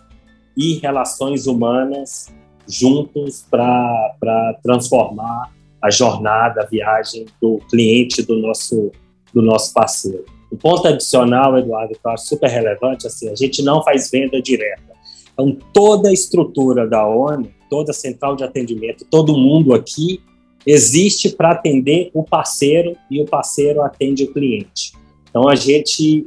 e 0.55 0.75
relações 0.75 1.47
humanas 1.47 2.33
juntos 2.67 3.45
para 3.49 4.59
transformar 4.63 5.51
a 5.81 5.89
jornada, 5.89 6.61
a 6.61 6.65
viagem 6.65 7.25
do 7.41 7.59
cliente, 7.69 8.21
do 8.23 8.37
nosso, 8.37 8.91
do 9.33 9.41
nosso 9.41 9.73
parceiro. 9.73 10.25
O 10.51 10.57
ponto 10.57 10.87
adicional, 10.87 11.57
Eduardo, 11.57 11.93
que 11.93 11.99
eu 12.03 12.11
acho 12.11 12.27
super 12.27 12.49
relevante, 12.49 13.05
assim, 13.05 13.29
a 13.29 13.35
gente 13.35 13.61
não 13.61 13.83
faz 13.83 14.09
venda 14.09 14.41
direta. 14.41 14.95
Então, 15.33 15.57
toda 15.73 16.09
a 16.09 16.13
estrutura 16.13 16.87
da 16.87 17.05
ONU, 17.05 17.51
toda 17.69 17.91
a 17.91 17.93
central 17.93 18.35
de 18.35 18.43
atendimento, 18.43 19.05
todo 19.05 19.37
mundo 19.37 19.73
aqui 19.73 20.21
existe 20.65 21.29
para 21.29 21.51
atender 21.51 22.09
o 22.13 22.23
parceiro 22.23 22.95
e 23.09 23.21
o 23.21 23.25
parceiro 23.25 23.81
atende 23.81 24.23
o 24.23 24.33
cliente. 24.33 24.93
Então, 25.29 25.47
a 25.47 25.55
gente, 25.55 26.25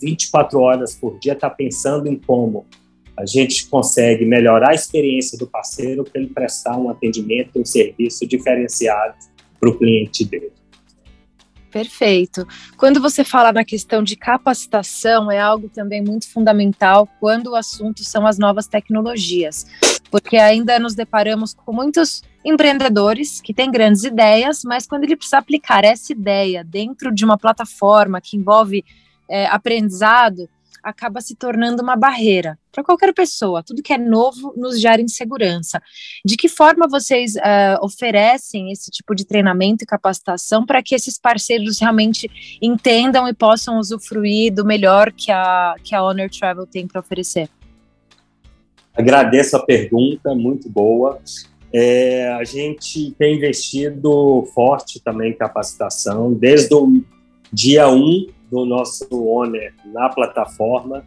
24 0.00 0.60
horas 0.60 0.94
por 0.94 1.18
dia, 1.18 1.32
está 1.32 1.50
pensando 1.50 2.08
em 2.08 2.16
como 2.16 2.64
a 3.16 3.26
gente 3.26 3.66
consegue 3.68 4.24
melhorar 4.24 4.70
a 4.70 4.74
experiência 4.74 5.38
do 5.38 5.46
parceiro 5.46 6.04
para 6.04 6.20
ele 6.20 6.30
prestar 6.30 6.76
um 6.76 6.90
atendimento, 6.90 7.60
um 7.60 7.64
serviço 7.64 8.26
diferenciado 8.26 9.14
para 9.60 9.68
o 9.68 9.78
cliente 9.78 10.24
dele. 10.24 10.52
Perfeito. 11.70 12.46
Quando 12.76 13.00
você 13.00 13.24
fala 13.24 13.52
na 13.52 13.64
questão 13.64 14.00
de 14.00 14.14
capacitação, 14.14 15.30
é 15.30 15.40
algo 15.40 15.68
também 15.68 16.02
muito 16.02 16.30
fundamental 16.30 17.08
quando 17.18 17.48
o 17.48 17.56
assunto 17.56 18.04
são 18.04 18.26
as 18.28 18.38
novas 18.38 18.68
tecnologias, 18.68 19.66
porque 20.14 20.36
ainda 20.36 20.78
nos 20.78 20.94
deparamos 20.94 21.52
com 21.54 21.72
muitos 21.72 22.22
empreendedores 22.44 23.40
que 23.40 23.52
têm 23.52 23.68
grandes 23.68 24.04
ideias, 24.04 24.62
mas 24.64 24.86
quando 24.86 25.02
ele 25.02 25.16
precisa 25.16 25.38
aplicar 25.38 25.82
essa 25.82 26.12
ideia 26.12 26.62
dentro 26.62 27.12
de 27.12 27.24
uma 27.24 27.36
plataforma 27.36 28.20
que 28.20 28.36
envolve 28.36 28.84
é, 29.28 29.46
aprendizado, 29.46 30.48
acaba 30.80 31.20
se 31.20 31.34
tornando 31.34 31.82
uma 31.82 31.96
barreira 31.96 32.56
para 32.70 32.84
qualquer 32.84 33.12
pessoa. 33.12 33.64
Tudo 33.64 33.82
que 33.82 33.92
é 33.92 33.98
novo 33.98 34.54
nos 34.56 34.80
gera 34.80 35.02
insegurança. 35.02 35.82
De 36.24 36.36
que 36.36 36.48
forma 36.48 36.86
vocês 36.86 37.34
uh, 37.34 37.82
oferecem 37.84 38.70
esse 38.70 38.92
tipo 38.92 39.16
de 39.16 39.24
treinamento 39.24 39.82
e 39.82 39.86
capacitação 39.86 40.64
para 40.64 40.80
que 40.80 40.94
esses 40.94 41.18
parceiros 41.18 41.80
realmente 41.80 42.30
entendam 42.62 43.26
e 43.26 43.34
possam 43.34 43.80
usufruir 43.80 44.54
do 44.54 44.64
melhor 44.64 45.10
que 45.10 45.32
a, 45.32 45.74
que 45.82 45.92
a 45.92 46.04
Honor 46.04 46.30
Travel 46.30 46.68
tem 46.68 46.86
para 46.86 47.00
oferecer? 47.00 47.50
Agradeço 48.94 49.56
a 49.56 49.64
pergunta, 49.64 50.34
muito 50.34 50.68
boa. 50.68 51.20
É, 51.72 52.28
a 52.34 52.44
gente 52.44 53.10
tem 53.18 53.36
investido 53.36 54.44
forte 54.54 55.02
também 55.02 55.32
em 55.32 55.36
capacitação, 55.36 56.32
desde 56.32 56.72
o 56.74 57.02
dia 57.52 57.88
1 57.88 58.28
do 58.50 58.64
nosso 58.64 59.08
owner 59.10 59.74
na 59.86 60.08
plataforma. 60.08 61.04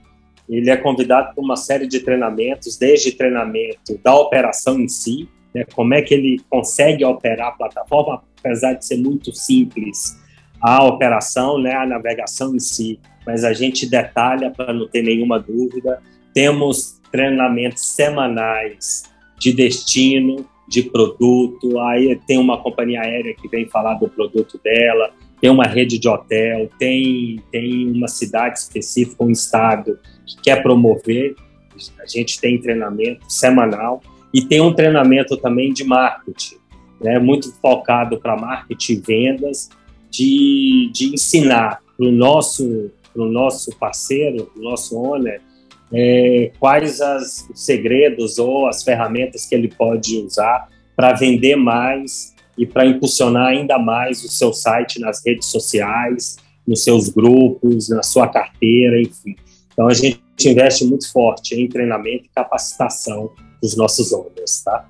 Ele 0.49 0.69
é 0.69 0.75
convidado 0.75 1.33
para 1.33 1.43
uma 1.43 1.55
série 1.55 1.87
de 1.87 2.01
treinamentos, 2.01 2.77
desde 2.77 3.13
treinamento 3.13 3.97
da 4.03 4.13
operação 4.15 4.77
em 4.79 4.89
si, 4.89 5.29
né, 5.53 5.65
como 5.73 5.93
é 5.93 6.01
que 6.01 6.13
ele 6.13 6.41
consegue 6.49 7.05
operar 7.05 7.47
a 7.47 7.51
plataforma, 7.51 8.21
apesar 8.37 8.73
de 8.73 8.85
ser 8.85 8.97
muito 8.97 9.33
simples 9.33 10.17
a 10.59 10.83
operação, 10.83 11.57
né, 11.57 11.73
a 11.73 11.85
navegação 11.85 12.55
em 12.55 12.59
si, 12.59 12.99
mas 13.25 13.43
a 13.43 13.53
gente 13.53 13.85
detalha 13.85 14.51
para 14.51 14.73
não 14.73 14.87
ter 14.87 15.03
nenhuma 15.03 15.39
dúvida. 15.39 16.01
Temos 16.33 16.99
treinamentos 17.11 17.85
semanais 17.85 19.03
de 19.39 19.53
destino, 19.53 20.45
de 20.67 20.83
produto, 20.83 21.79
aí 21.79 22.19
tem 22.27 22.37
uma 22.37 22.61
companhia 22.61 23.01
aérea 23.01 23.33
que 23.33 23.47
vem 23.47 23.67
falar 23.67 23.93
do 23.95 24.09
produto 24.09 24.59
dela, 24.61 25.11
tem 25.39 25.49
uma 25.49 25.65
rede 25.65 25.97
de 25.97 26.09
hotel, 26.09 26.69
tem, 26.77 27.41
tem 27.51 27.91
uma 27.91 28.07
cidade 28.07 28.59
específica, 28.59 29.23
um 29.23 29.31
estado 29.31 29.99
que 30.25 30.41
quer 30.41 30.61
promover. 30.61 31.35
A 32.01 32.07
gente 32.07 32.41
tem 32.41 32.59
treinamento 32.59 33.31
semanal 33.31 34.01
e 34.33 34.41
tem 34.41 34.59
um 34.59 34.73
treinamento 34.73 35.37
também 35.37 35.71
de 35.71 35.83
marketing, 35.83 36.57
né, 36.99 37.19
muito 37.19 37.53
focado 37.61 38.17
para 38.17 38.35
marketing 38.35 38.93
e 38.93 38.95
vendas, 38.95 39.69
de, 40.09 40.89
de 40.91 41.13
ensinar 41.13 41.81
para 41.95 42.07
o 42.07 42.11
nosso, 42.11 42.91
pro 43.13 43.25
nosso 43.25 43.77
parceiro, 43.77 44.51
o 44.57 44.61
nosso 44.61 44.97
owner, 44.97 45.41
é, 45.93 46.51
quais 46.59 47.01
as, 47.01 47.47
os 47.49 47.65
segredos 47.65 48.37
ou 48.37 48.67
as 48.67 48.83
ferramentas 48.83 49.45
que 49.45 49.55
ele 49.55 49.67
pode 49.67 50.17
usar 50.17 50.67
para 50.95 51.13
vender 51.13 51.55
mais 51.55 52.35
e 52.57 52.65
para 52.65 52.85
impulsionar 52.85 53.47
ainda 53.47 53.77
mais 53.77 54.23
o 54.23 54.27
seu 54.27 54.51
site 54.51 54.99
nas 54.99 55.23
redes 55.25 55.47
sociais, 55.47 56.37
nos 56.67 56.83
seus 56.83 57.07
grupos, 57.07 57.89
na 57.89 58.03
sua 58.03 58.27
carteira, 58.27 58.99
enfim. 58.99 59.35
Então 59.71 59.87
a 59.87 59.93
gente 59.93 60.19
investe 60.43 60.83
muito 60.85 61.11
forte 61.11 61.55
em 61.55 61.67
treinamento 61.69 62.25
e 62.25 62.29
capacitação 62.29 63.31
dos 63.61 63.77
nossos 63.77 64.11
owners, 64.11 64.63
tá? 64.63 64.87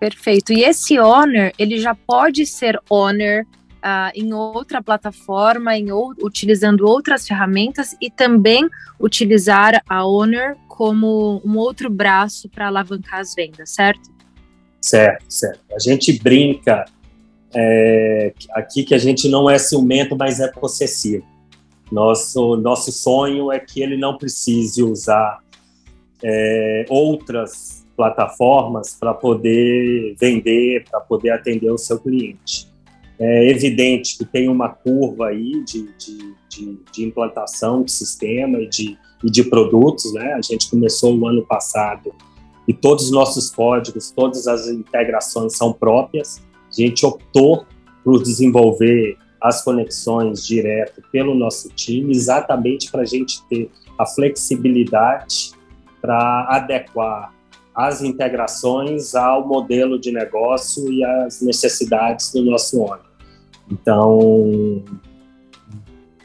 Perfeito. 0.00 0.52
E 0.52 0.62
esse 0.62 0.98
owner, 0.98 1.52
ele 1.58 1.78
já 1.78 1.94
pode 1.94 2.44
ser 2.44 2.78
owner 2.90 3.46
uh, 3.86 4.10
em 4.14 4.32
outra 4.32 4.82
plataforma, 4.82 5.76
em 5.76 5.92
ou, 5.92 6.12
utilizando 6.20 6.86
outras 6.86 7.26
ferramentas 7.26 7.96
e 8.00 8.10
também 8.10 8.68
utilizar 8.98 9.80
a 9.88 10.04
owner 10.04 10.56
como 10.66 11.40
um 11.44 11.56
outro 11.56 11.88
braço 11.88 12.48
para 12.48 12.66
alavancar 12.66 13.20
as 13.20 13.34
vendas, 13.34 13.70
certo? 13.70 14.10
Certo, 14.80 15.24
certo. 15.28 15.60
A 15.72 15.78
gente 15.78 16.20
brinca 16.20 16.84
é, 17.54 18.34
aqui 18.52 18.84
que 18.84 18.94
a 18.94 18.98
gente 18.98 19.28
não 19.28 19.48
é 19.48 19.58
ciumento, 19.58 20.16
mas 20.16 20.40
é 20.40 20.48
possessivo. 20.48 21.24
Nosso, 21.90 22.56
nosso 22.56 22.90
sonho 22.90 23.52
é 23.52 23.60
que 23.60 23.80
ele 23.80 23.96
não 23.96 24.18
precise 24.18 24.82
usar 24.82 25.38
é, 26.22 26.84
outras 26.88 27.86
plataformas 27.96 28.96
para 28.98 29.14
poder 29.14 30.14
vender, 30.20 30.84
para 30.90 31.00
poder 31.00 31.30
atender 31.30 31.70
o 31.70 31.78
seu 31.78 31.98
cliente. 31.98 32.68
É 33.18 33.50
evidente 33.50 34.18
que 34.18 34.24
tem 34.24 34.48
uma 34.48 34.68
curva 34.68 35.28
aí 35.28 35.62
de, 35.64 35.88
de, 35.96 36.34
de, 36.48 36.78
de 36.92 37.04
implantação 37.04 37.82
de 37.82 37.90
sistema 37.90 38.60
e 38.60 38.68
de, 38.68 38.98
e 39.24 39.30
de 39.30 39.44
produtos, 39.44 40.12
né? 40.12 40.34
A 40.34 40.42
gente 40.42 40.68
começou 40.68 41.16
o 41.16 41.26
ano 41.26 41.44
passado 41.46 42.14
e 42.68 42.74
todos 42.74 43.04
os 43.04 43.10
nossos 43.10 43.50
códigos, 43.50 44.10
todas 44.10 44.46
as 44.46 44.68
integrações 44.68 45.56
são 45.56 45.72
próprias, 45.72 46.42
a 46.68 46.80
gente 46.80 47.06
optou 47.06 47.64
por 48.04 48.22
desenvolver 48.22 49.16
as 49.40 49.62
conexões 49.62 50.44
direto 50.44 51.02
pelo 51.12 51.34
nosso 51.34 51.68
time, 51.70 52.12
exatamente 52.12 52.90
para 52.90 53.02
a 53.02 53.06
gente 53.06 53.42
ter 53.48 53.70
a 53.98 54.04
flexibilidade 54.04 55.52
para 56.00 56.46
adequar 56.50 57.32
as 57.76 58.00
integrações 58.00 59.14
ao 59.14 59.46
modelo 59.46 60.00
de 60.00 60.10
negócio 60.10 60.90
e 60.90 61.04
às 61.04 61.42
necessidades 61.42 62.32
do 62.32 62.42
nosso 62.42 62.80
ônibus. 62.80 63.10
Então, 63.70 64.82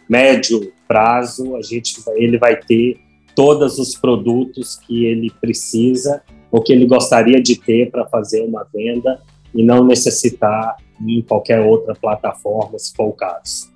médio 0.10 0.72
prazo, 0.88 1.58
a 1.58 1.62
gente 1.62 2.02
ele 2.16 2.38
vai 2.38 2.56
ter 2.56 2.98
todos 3.36 3.78
os 3.80 3.96
produtos 3.96 4.78
que 4.78 5.06
ele 5.06 5.30
precisa 5.42 6.22
ou 6.50 6.62
que 6.62 6.72
ele 6.72 6.86
gostaria 6.86 7.42
de 7.42 7.58
ter 7.58 7.92
para 7.92 8.08
fazer 8.08 8.44
uma 8.44 8.66
venda 8.74 9.22
e 9.54 9.62
não 9.64 9.84
necessitar 9.84 10.78
em 11.02 11.22
qualquer 11.22 11.60
outra 11.60 11.94
plataforma, 11.94 12.78
se 12.80 12.94
for 12.96 13.08
o 13.08 13.14
caso. 13.14 13.72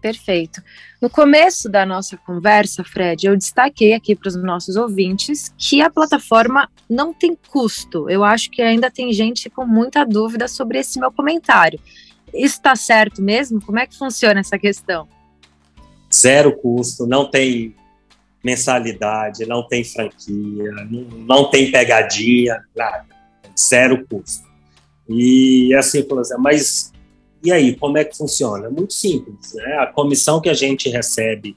Perfeito. 0.00 0.62
No 1.00 1.10
começo 1.10 1.68
da 1.68 1.84
nossa 1.84 2.16
conversa, 2.16 2.82
Fred, 2.82 3.26
eu 3.26 3.36
destaquei 3.36 3.92
aqui 3.92 4.16
para 4.16 4.28
os 4.28 4.42
nossos 4.42 4.76
ouvintes 4.76 5.52
que 5.58 5.82
a 5.82 5.90
plataforma 5.90 6.70
não 6.88 7.12
tem 7.12 7.36
custo. 7.48 8.08
Eu 8.08 8.24
acho 8.24 8.50
que 8.50 8.62
ainda 8.62 8.90
tem 8.90 9.12
gente 9.12 9.50
com 9.50 9.66
muita 9.66 10.04
dúvida 10.04 10.48
sobre 10.48 10.78
esse 10.78 10.98
meu 10.98 11.12
comentário. 11.12 11.78
Isso 12.32 12.56
está 12.56 12.74
certo 12.74 13.20
mesmo? 13.20 13.60
Como 13.60 13.78
é 13.78 13.86
que 13.86 13.96
funciona 13.96 14.40
essa 14.40 14.58
questão? 14.58 15.06
Zero 16.12 16.56
custo, 16.56 17.06
não 17.06 17.30
tem 17.30 17.74
mensalidade, 18.42 19.44
não 19.46 19.66
tem 19.66 19.84
franquia, 19.84 20.72
não, 20.90 21.02
não 21.26 21.50
tem 21.50 21.70
pegadinha, 21.70 22.64
nada. 22.74 23.04
Zero 23.58 24.06
custo. 24.06 24.48
E 25.08 25.74
assim, 25.74 26.02
falou 26.04 26.20
assim, 26.20 26.34
mas 26.38 26.89
e 27.42 27.52
aí, 27.52 27.74
como 27.74 27.98
é 27.98 28.04
que 28.04 28.16
funciona? 28.16 28.68
Muito 28.68 28.92
simples, 28.92 29.54
né? 29.54 29.78
A 29.78 29.86
comissão 29.86 30.40
que 30.40 30.48
a 30.48 30.54
gente 30.54 30.88
recebe 30.88 31.56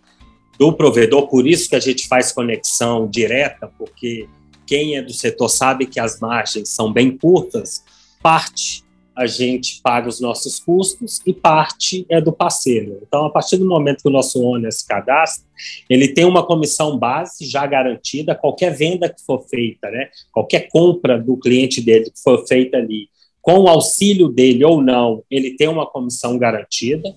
do 0.58 0.72
provedor, 0.72 1.28
por 1.28 1.48
isso 1.48 1.70
que 1.70 1.76
a 1.76 1.80
gente 1.80 2.08
faz 2.08 2.32
conexão 2.32 3.08
direta, 3.08 3.72
porque 3.78 4.28
quem 4.66 4.96
é 4.96 5.02
do 5.02 5.14
setor 5.14 5.50
sabe 5.50 5.86
que 5.86 6.00
as 6.00 6.20
margens 6.20 6.70
são 6.70 6.92
bem 6.92 7.18
curtas, 7.18 7.84
parte 8.22 8.84
a 9.16 9.28
gente 9.28 9.80
paga 9.82 10.10
os 10.10 10.20
nossos 10.20 10.60
custos 10.60 11.22
e 11.26 11.34
parte 11.34 12.06
é 12.10 12.20
do 12.20 12.34
parceiro. 12.34 13.00
Então, 13.08 13.26
a 13.26 13.30
partir 13.30 13.58
do 13.58 13.66
momento 13.66 14.02
que 14.02 14.10
o 14.10 14.12
nosso 14.12 14.44
owner 14.44 14.72
se 14.72 14.88
cadastra, 14.88 15.46
ele 15.90 16.08
tem 16.08 16.26
uma 16.26 16.44
comissão 16.44 16.98
base 16.98 17.46
já 17.46 17.66
garantida, 17.68 18.34
qualquer 18.34 18.76
venda 18.76 19.08
que 19.08 19.22
for 19.24 19.46
feita, 19.48 19.90
né, 19.92 20.10
qualquer 20.32 20.68
compra 20.70 21.20
do 21.20 21.38
cliente 21.38 21.80
dele 21.80 22.10
que 22.10 22.20
for 22.24 22.46
feita 22.48 22.78
ali, 22.78 23.08
com 23.44 23.60
o 23.60 23.68
auxílio 23.68 24.30
dele 24.30 24.64
ou 24.64 24.82
não, 24.82 25.22
ele 25.30 25.58
tem 25.58 25.68
uma 25.68 25.86
comissão 25.86 26.38
garantida 26.38 27.14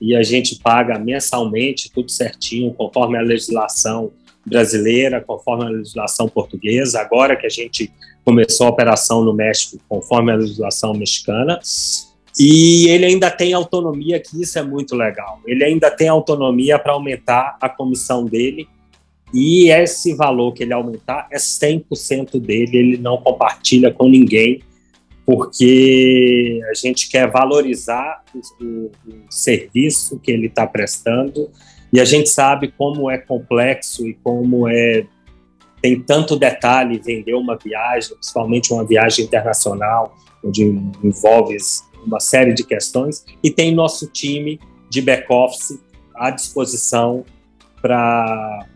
e 0.00 0.14
a 0.14 0.24
gente 0.24 0.56
paga 0.56 0.98
mensalmente, 0.98 1.88
tudo 1.94 2.10
certinho, 2.10 2.74
conforme 2.74 3.16
a 3.16 3.22
legislação 3.22 4.10
brasileira, 4.44 5.20
conforme 5.20 5.66
a 5.66 5.68
legislação 5.68 6.28
portuguesa. 6.28 7.00
Agora 7.00 7.36
que 7.36 7.46
a 7.46 7.50
gente 7.50 7.92
começou 8.24 8.66
a 8.66 8.70
operação 8.70 9.22
no 9.22 9.32
México, 9.32 9.80
conforme 9.88 10.32
a 10.32 10.34
legislação 10.34 10.92
mexicana. 10.94 11.60
E 12.36 12.88
ele 12.88 13.06
ainda 13.06 13.30
tem 13.30 13.52
autonomia, 13.52 14.18
que 14.18 14.42
isso 14.42 14.58
é 14.58 14.62
muito 14.64 14.96
legal. 14.96 15.40
Ele 15.46 15.62
ainda 15.62 15.92
tem 15.92 16.08
autonomia 16.08 16.76
para 16.76 16.92
aumentar 16.92 17.56
a 17.60 17.68
comissão 17.68 18.24
dele. 18.24 18.68
E 19.32 19.70
esse 19.70 20.12
valor 20.14 20.52
que 20.52 20.64
ele 20.64 20.72
aumentar 20.72 21.28
é 21.30 21.36
100% 21.36 22.40
dele, 22.40 22.76
ele 22.76 22.96
não 22.96 23.18
compartilha 23.18 23.92
com 23.92 24.08
ninguém, 24.08 24.60
porque 25.28 26.62
a 26.70 26.72
gente 26.72 27.10
quer 27.10 27.30
valorizar 27.30 28.24
o, 28.34 28.64
o, 28.64 28.90
o 29.06 29.26
serviço 29.28 30.18
que 30.18 30.30
ele 30.30 30.46
está 30.46 30.66
prestando 30.66 31.50
e 31.92 32.00
a 32.00 32.04
gente 32.06 32.30
sabe 32.30 32.72
como 32.72 33.10
é 33.10 33.18
complexo 33.18 34.06
e 34.06 34.14
como 34.14 34.66
é 34.66 35.04
tem 35.82 36.00
tanto 36.00 36.34
detalhe 36.34 36.98
vender 36.98 37.34
uma 37.34 37.58
viagem, 37.58 38.14
principalmente 38.14 38.72
uma 38.72 38.86
viagem 38.86 39.26
internacional, 39.26 40.16
onde 40.42 40.64
envolve 41.04 41.58
uma 42.06 42.20
série 42.20 42.54
de 42.54 42.64
questões, 42.64 43.24
e 43.44 43.50
tem 43.50 43.74
nosso 43.74 44.06
time 44.06 44.58
de 44.88 45.02
back-office 45.02 45.78
à 46.16 46.30
disposição 46.30 47.22
para 47.82 48.66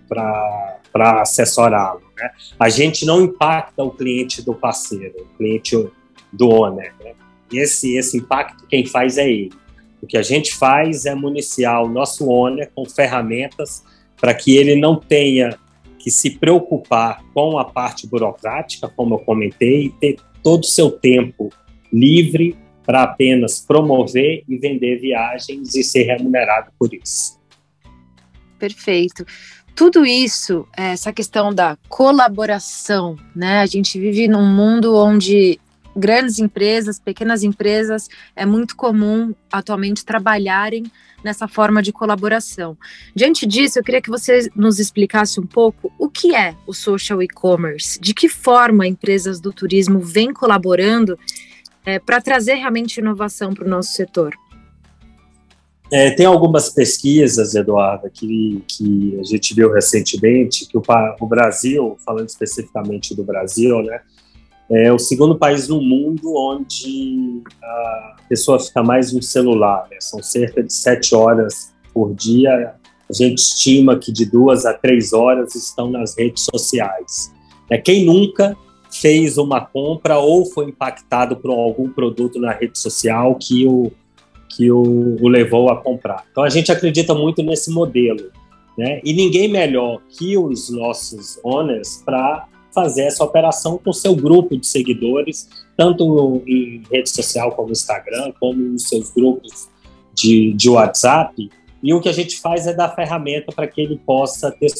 assessorá-lo. 0.94 2.02
Né? 2.14 2.30
A 2.60 2.68
gente 2.68 3.06
não 3.06 3.22
impacta 3.22 3.82
o 3.82 3.90
cliente 3.90 4.42
do 4.42 4.54
parceiro, 4.54 5.14
o 5.22 5.36
cliente 5.38 5.90
do 6.32 6.48
owner. 6.48 6.94
Né? 7.02 7.12
Esse, 7.52 7.96
esse 7.96 8.16
impacto 8.16 8.66
quem 8.66 8.86
faz 8.86 9.18
é 9.18 9.28
ele. 9.28 9.52
O 10.00 10.06
que 10.06 10.16
a 10.16 10.22
gente 10.22 10.54
faz 10.54 11.06
é 11.06 11.14
municiar 11.14 11.82
o 11.82 11.88
nosso 11.88 12.28
owner 12.28 12.70
com 12.74 12.84
ferramentas 12.84 13.84
para 14.16 14.34
que 14.34 14.56
ele 14.56 14.74
não 14.74 14.96
tenha 14.96 15.58
que 15.98 16.10
se 16.10 16.30
preocupar 16.30 17.22
com 17.32 17.58
a 17.58 17.64
parte 17.64 18.06
burocrática, 18.06 18.88
como 18.88 19.14
eu 19.14 19.18
comentei, 19.20 19.86
e 19.86 19.90
ter 19.90 20.16
todo 20.42 20.64
o 20.64 20.66
seu 20.66 20.90
tempo 20.90 21.50
livre 21.92 22.56
para 22.84 23.04
apenas 23.04 23.60
promover 23.60 24.42
e 24.48 24.58
vender 24.58 24.98
viagens 25.00 25.74
e 25.76 25.84
ser 25.84 26.02
remunerado 26.02 26.72
por 26.76 26.92
isso. 26.92 27.40
Perfeito. 28.58 29.24
Tudo 29.74 30.04
isso, 30.04 30.66
essa 30.76 31.12
questão 31.12 31.54
da 31.54 31.78
colaboração, 31.88 33.16
né? 33.34 33.60
A 33.60 33.66
gente 33.66 33.98
vive 33.98 34.28
num 34.28 34.46
mundo 34.46 34.94
onde 34.94 35.58
grandes 35.96 36.38
empresas, 36.38 36.98
pequenas 36.98 37.42
empresas, 37.42 38.08
é 38.34 38.46
muito 38.46 38.76
comum 38.76 39.34
atualmente 39.50 40.04
trabalharem 40.04 40.84
nessa 41.22 41.46
forma 41.46 41.82
de 41.82 41.92
colaboração. 41.92 42.76
Diante 43.14 43.46
disso, 43.46 43.78
eu 43.78 43.84
queria 43.84 44.02
que 44.02 44.10
você 44.10 44.50
nos 44.56 44.78
explicasse 44.78 45.38
um 45.38 45.46
pouco 45.46 45.92
o 45.98 46.08
que 46.08 46.34
é 46.34 46.54
o 46.66 46.74
social 46.74 47.22
e-commerce, 47.22 48.00
de 48.00 48.12
que 48.12 48.28
forma 48.28 48.86
empresas 48.86 49.40
do 49.40 49.52
turismo 49.52 50.00
vêm 50.00 50.32
colaborando 50.32 51.18
é, 51.84 51.98
para 51.98 52.20
trazer 52.20 52.54
realmente 52.54 52.98
inovação 52.98 53.54
para 53.54 53.66
o 53.66 53.70
nosso 53.70 53.92
setor. 53.92 54.34
É, 55.92 56.10
tem 56.10 56.24
algumas 56.24 56.70
pesquisas, 56.70 57.54
Eduardo, 57.54 58.08
que, 58.10 58.64
que 58.66 59.18
a 59.20 59.24
gente 59.24 59.54
viu 59.54 59.70
recentemente, 59.70 60.66
que 60.66 60.78
o, 60.78 60.82
o 61.20 61.26
Brasil, 61.26 61.98
falando 62.02 62.30
especificamente 62.30 63.14
do 63.14 63.22
Brasil, 63.22 63.82
né, 63.82 64.00
é 64.70 64.92
o 64.92 64.98
segundo 64.98 65.36
país 65.36 65.68
no 65.68 65.80
mundo 65.80 66.34
onde 66.34 67.42
a 67.62 68.16
pessoa 68.28 68.58
fica 68.58 68.82
mais 68.82 69.12
no 69.12 69.22
celular. 69.22 69.86
Né? 69.90 69.98
São 70.00 70.22
cerca 70.22 70.62
de 70.62 70.72
sete 70.72 71.14
horas 71.14 71.72
por 71.92 72.14
dia. 72.14 72.74
A 73.08 73.12
gente 73.12 73.38
estima 73.38 73.98
que 73.98 74.10
de 74.10 74.24
duas 74.24 74.64
a 74.64 74.72
três 74.72 75.12
horas 75.12 75.54
estão 75.54 75.90
nas 75.90 76.16
redes 76.16 76.46
sociais. 76.50 77.32
É, 77.68 77.76
quem 77.76 78.04
nunca 78.04 78.56
fez 78.90 79.38
uma 79.38 79.64
compra 79.64 80.18
ou 80.18 80.44
foi 80.44 80.66
impactado 80.66 81.36
por 81.36 81.50
algum 81.50 81.90
produto 81.90 82.38
na 82.38 82.52
rede 82.52 82.78
social 82.78 83.36
que 83.36 83.66
o, 83.66 83.90
que 84.48 84.70
o, 84.70 85.16
o 85.20 85.28
levou 85.28 85.70
a 85.70 85.82
comprar. 85.82 86.24
Então 86.30 86.44
a 86.44 86.50
gente 86.50 86.70
acredita 86.70 87.14
muito 87.14 87.42
nesse 87.42 87.70
modelo. 87.70 88.30
Né? 88.76 89.00
E 89.04 89.12
ninguém 89.12 89.48
melhor 89.48 90.00
que 90.08 90.36
os 90.36 90.70
nossos 90.70 91.38
owners 91.42 92.02
para 92.04 92.46
fazer 92.74 93.02
essa 93.02 93.24
operação 93.24 93.78
com 93.78 93.92
seu 93.92 94.14
grupo 94.14 94.56
de 94.56 94.66
seguidores, 94.66 95.48
tanto 95.76 96.42
em 96.46 96.82
rede 96.90 97.10
social 97.10 97.52
como 97.52 97.72
Instagram, 97.72 98.32
como 98.40 98.54
nos 98.54 98.88
seus 98.88 99.10
grupos 99.10 99.68
de, 100.14 100.52
de 100.54 100.68
WhatsApp. 100.68 101.50
E 101.82 101.94
o 101.94 102.00
que 102.00 102.08
a 102.08 102.12
gente 102.12 102.40
faz 102.40 102.66
é 102.66 102.72
dar 102.72 102.94
ferramenta 102.94 103.52
para 103.52 103.66
que 103.66 103.80
ele 103.80 104.00
possa 104.04 104.50
ter 104.50 104.70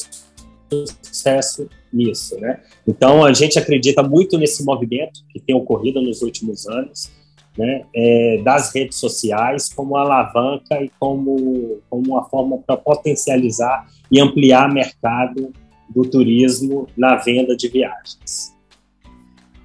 sucesso 1.02 1.68
nisso, 1.92 2.38
né? 2.40 2.60
Então 2.86 3.24
a 3.24 3.32
gente 3.32 3.58
acredita 3.58 4.02
muito 4.02 4.38
nesse 4.38 4.64
movimento 4.64 5.20
que 5.28 5.38
tem 5.38 5.54
ocorrido 5.54 6.00
nos 6.00 6.22
últimos 6.22 6.66
anos, 6.66 7.10
né? 7.56 7.84
É, 7.94 8.40
das 8.42 8.74
redes 8.74 8.98
sociais 8.98 9.68
como 9.72 9.96
alavanca 9.96 10.82
e 10.82 10.90
como 10.98 11.80
como 11.90 12.06
uma 12.06 12.24
forma 12.24 12.58
para 12.58 12.76
potencializar 12.76 13.86
e 14.10 14.18
ampliar 14.18 14.72
mercado 14.72 15.52
do 15.94 16.02
turismo 16.02 16.88
na 16.96 17.16
venda 17.16 17.56
de 17.56 17.68
viagens. 17.68 18.52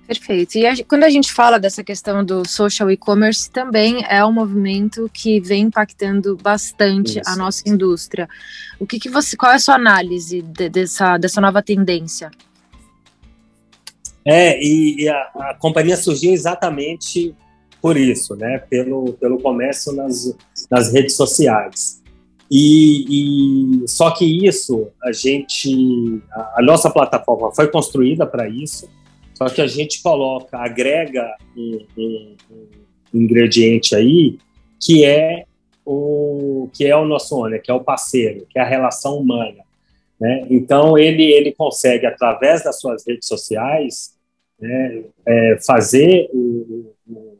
Perfeito. 0.07 0.57
E 0.57 0.65
a, 0.65 0.73
quando 0.85 1.03
a 1.03 1.09
gente 1.09 1.33
fala 1.33 1.59
dessa 1.59 1.83
questão 1.83 2.23
do 2.23 2.47
social 2.47 2.89
e-commerce, 2.89 3.51
também 3.51 4.05
é 4.07 4.23
um 4.25 4.31
movimento 4.31 5.09
que 5.13 5.41
vem 5.41 5.63
impactando 5.63 6.37
bastante 6.37 7.19
Isso. 7.19 7.29
a 7.29 7.35
nossa 7.35 7.61
indústria. 7.67 8.29
O 8.79 8.87
que, 8.87 8.99
que 8.99 9.09
você, 9.09 9.35
qual 9.35 9.51
é 9.51 9.55
a 9.55 9.59
sua 9.59 9.75
análise 9.75 10.41
de, 10.41 10.69
dessa, 10.69 11.17
dessa 11.17 11.41
nova 11.41 11.61
tendência? 11.61 12.31
É, 14.23 14.57
e, 14.63 15.03
e 15.03 15.09
a, 15.09 15.15
a, 15.35 15.57
companhia 15.59 15.97
surgiu 15.97 16.31
exatamente 16.31 17.35
por 17.81 17.97
isso, 17.97 18.33
né? 18.35 18.59
Pelo, 18.59 19.13
pelo 19.13 19.41
comércio 19.41 19.91
nas, 19.91 20.33
nas 20.71 20.91
redes 20.91 21.15
sociais. 21.15 22.01
E, 22.49 23.83
e, 23.83 23.87
só 23.87 24.11
que 24.11 24.45
isso 24.45 24.87
a 25.03 25.11
gente 25.11 26.21
a, 26.31 26.59
a 26.59 26.61
nossa 26.61 26.89
plataforma 26.89 27.53
foi 27.53 27.69
construída 27.69 28.25
para 28.25 28.47
isso 28.47 28.89
só 29.33 29.49
que 29.49 29.61
a 29.61 29.67
gente 29.67 30.01
coloca 30.01 30.57
agrega 30.57 31.35
um, 31.55 31.85
um, 31.97 32.35
um, 32.49 32.67
ingrediente 33.13 33.95
aí 33.95 34.37
que 34.79 35.03
é 35.03 35.43
o 35.85 36.69
que 36.73 36.85
é 36.85 36.95
o 36.95 37.05
nosso 37.05 37.35
owner 37.35 37.61
que 37.61 37.69
é 37.69 37.73
o 37.73 37.83
parceiro 37.83 38.47
que 38.49 38.57
é 38.57 38.61
a 38.61 38.67
relação 38.67 39.17
humana 39.17 39.63
né? 40.17 40.47
então 40.49 40.97
ele 40.97 41.23
ele 41.23 41.51
consegue 41.51 42.05
através 42.05 42.63
das 42.63 42.79
suas 42.79 43.05
redes 43.05 43.27
sociais 43.27 44.15
né, 44.57 45.03
é, 45.25 45.57
fazer 45.65 46.29
o, 46.33 46.93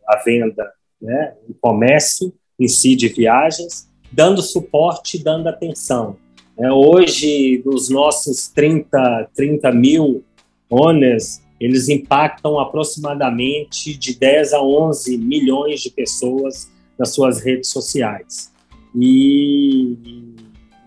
a 0.05 0.17
venda 0.17 0.69
né, 1.01 1.33
o 1.47 1.53
comércio 1.53 2.33
em 2.59 2.67
si 2.67 2.93
de 2.93 3.07
viagens 3.07 3.87
dando 4.11 4.41
suporte, 4.41 5.21
dando 5.21 5.47
atenção. 5.47 6.17
É, 6.59 6.71
hoje, 6.71 7.61
dos 7.63 7.89
nossos 7.89 8.47
30, 8.47 9.29
30 9.35 9.71
mil 9.71 10.23
owners, 10.69 11.41
eles 11.59 11.87
impactam 11.89 12.59
aproximadamente 12.59 13.95
de 13.97 14.15
10 14.15 14.53
a 14.53 14.61
11 14.61 15.17
milhões 15.17 15.81
de 15.81 15.91
pessoas 15.91 16.71
nas 16.97 17.13
suas 17.13 17.39
redes 17.41 17.69
sociais. 17.69 18.51
E 18.95 19.97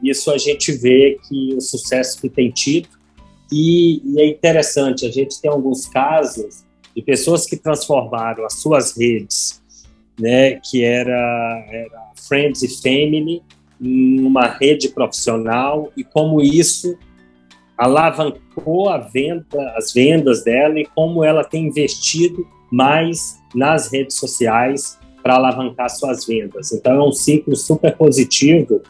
isso 0.02 0.30
a 0.30 0.38
gente 0.38 0.72
vê 0.72 1.18
que 1.28 1.54
o 1.54 1.60
sucesso 1.60 2.20
que 2.20 2.28
tem 2.28 2.50
tido. 2.50 2.88
E, 3.52 4.00
e 4.04 4.20
é 4.20 4.28
interessante, 4.28 5.06
a 5.06 5.10
gente 5.10 5.40
tem 5.40 5.50
alguns 5.50 5.86
casos 5.86 6.64
de 6.94 7.02
pessoas 7.02 7.46
que 7.46 7.56
transformaram 7.56 8.44
as 8.44 8.54
suas 8.54 8.96
redes 8.96 9.59
né, 10.18 10.60
que 10.62 10.84
era, 10.84 11.64
era 11.70 12.10
Friends 12.28 12.62
e 12.62 12.82
Family, 12.82 13.42
em 13.80 14.20
uma 14.20 14.46
rede 14.46 14.90
profissional 14.90 15.90
e 15.96 16.04
como 16.04 16.42
isso 16.42 16.98
alavancou 17.78 18.90
a 18.90 18.98
venda, 18.98 19.72
as 19.76 19.92
vendas 19.92 20.44
dela 20.44 20.78
e 20.78 20.84
como 20.84 21.24
ela 21.24 21.42
tem 21.42 21.66
investido 21.66 22.46
mais 22.70 23.40
nas 23.54 23.90
redes 23.90 24.16
sociais 24.16 24.98
para 25.22 25.36
alavancar 25.36 25.88
suas 25.88 26.26
vendas. 26.26 26.72
Então 26.72 26.92
é 26.92 27.08
um 27.08 27.12
ciclo 27.12 27.56
super 27.56 27.96
positivo 27.96 28.82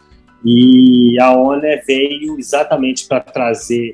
e 0.44 1.18
a 1.20 1.36
ONE 1.36 1.76
veio 1.86 2.38
exatamente 2.38 3.06
para 3.06 3.20
trazer 3.20 3.92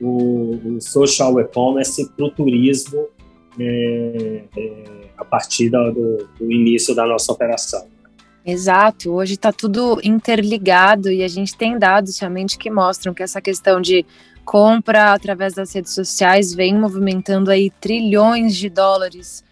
o, 0.00 0.58
o, 0.64 0.80
social 0.80 1.38
e-commerce 1.40 2.08
para 2.10 2.24
o 2.24 2.30
turismo 2.30 3.06
é, 3.58 4.44
é, 4.56 4.84
a 5.18 5.24
partir 5.24 5.68
do, 5.68 6.28
do 6.38 6.52
início 6.52 6.94
da 6.94 7.04
nossa 7.04 7.32
operação. 7.32 7.86
Exato, 8.44 9.12
hoje 9.12 9.34
está 9.34 9.52
tudo 9.52 10.00
interligado 10.02 11.10
e 11.10 11.22
a 11.22 11.28
gente 11.28 11.54
tem 11.56 11.78
dados 11.78 12.18
realmente 12.18 12.56
que 12.56 12.70
mostram 12.70 13.12
que 13.12 13.22
essa 13.22 13.42
questão 13.42 13.80
de 13.80 14.06
compra 14.44 15.12
através 15.12 15.52
das 15.52 15.74
redes 15.74 15.92
sociais 15.92 16.54
vem 16.54 16.74
movimentando 16.74 17.50
aí 17.50 17.70
trilhões 17.78 18.56
de 18.56 18.70
dólares 18.70 19.44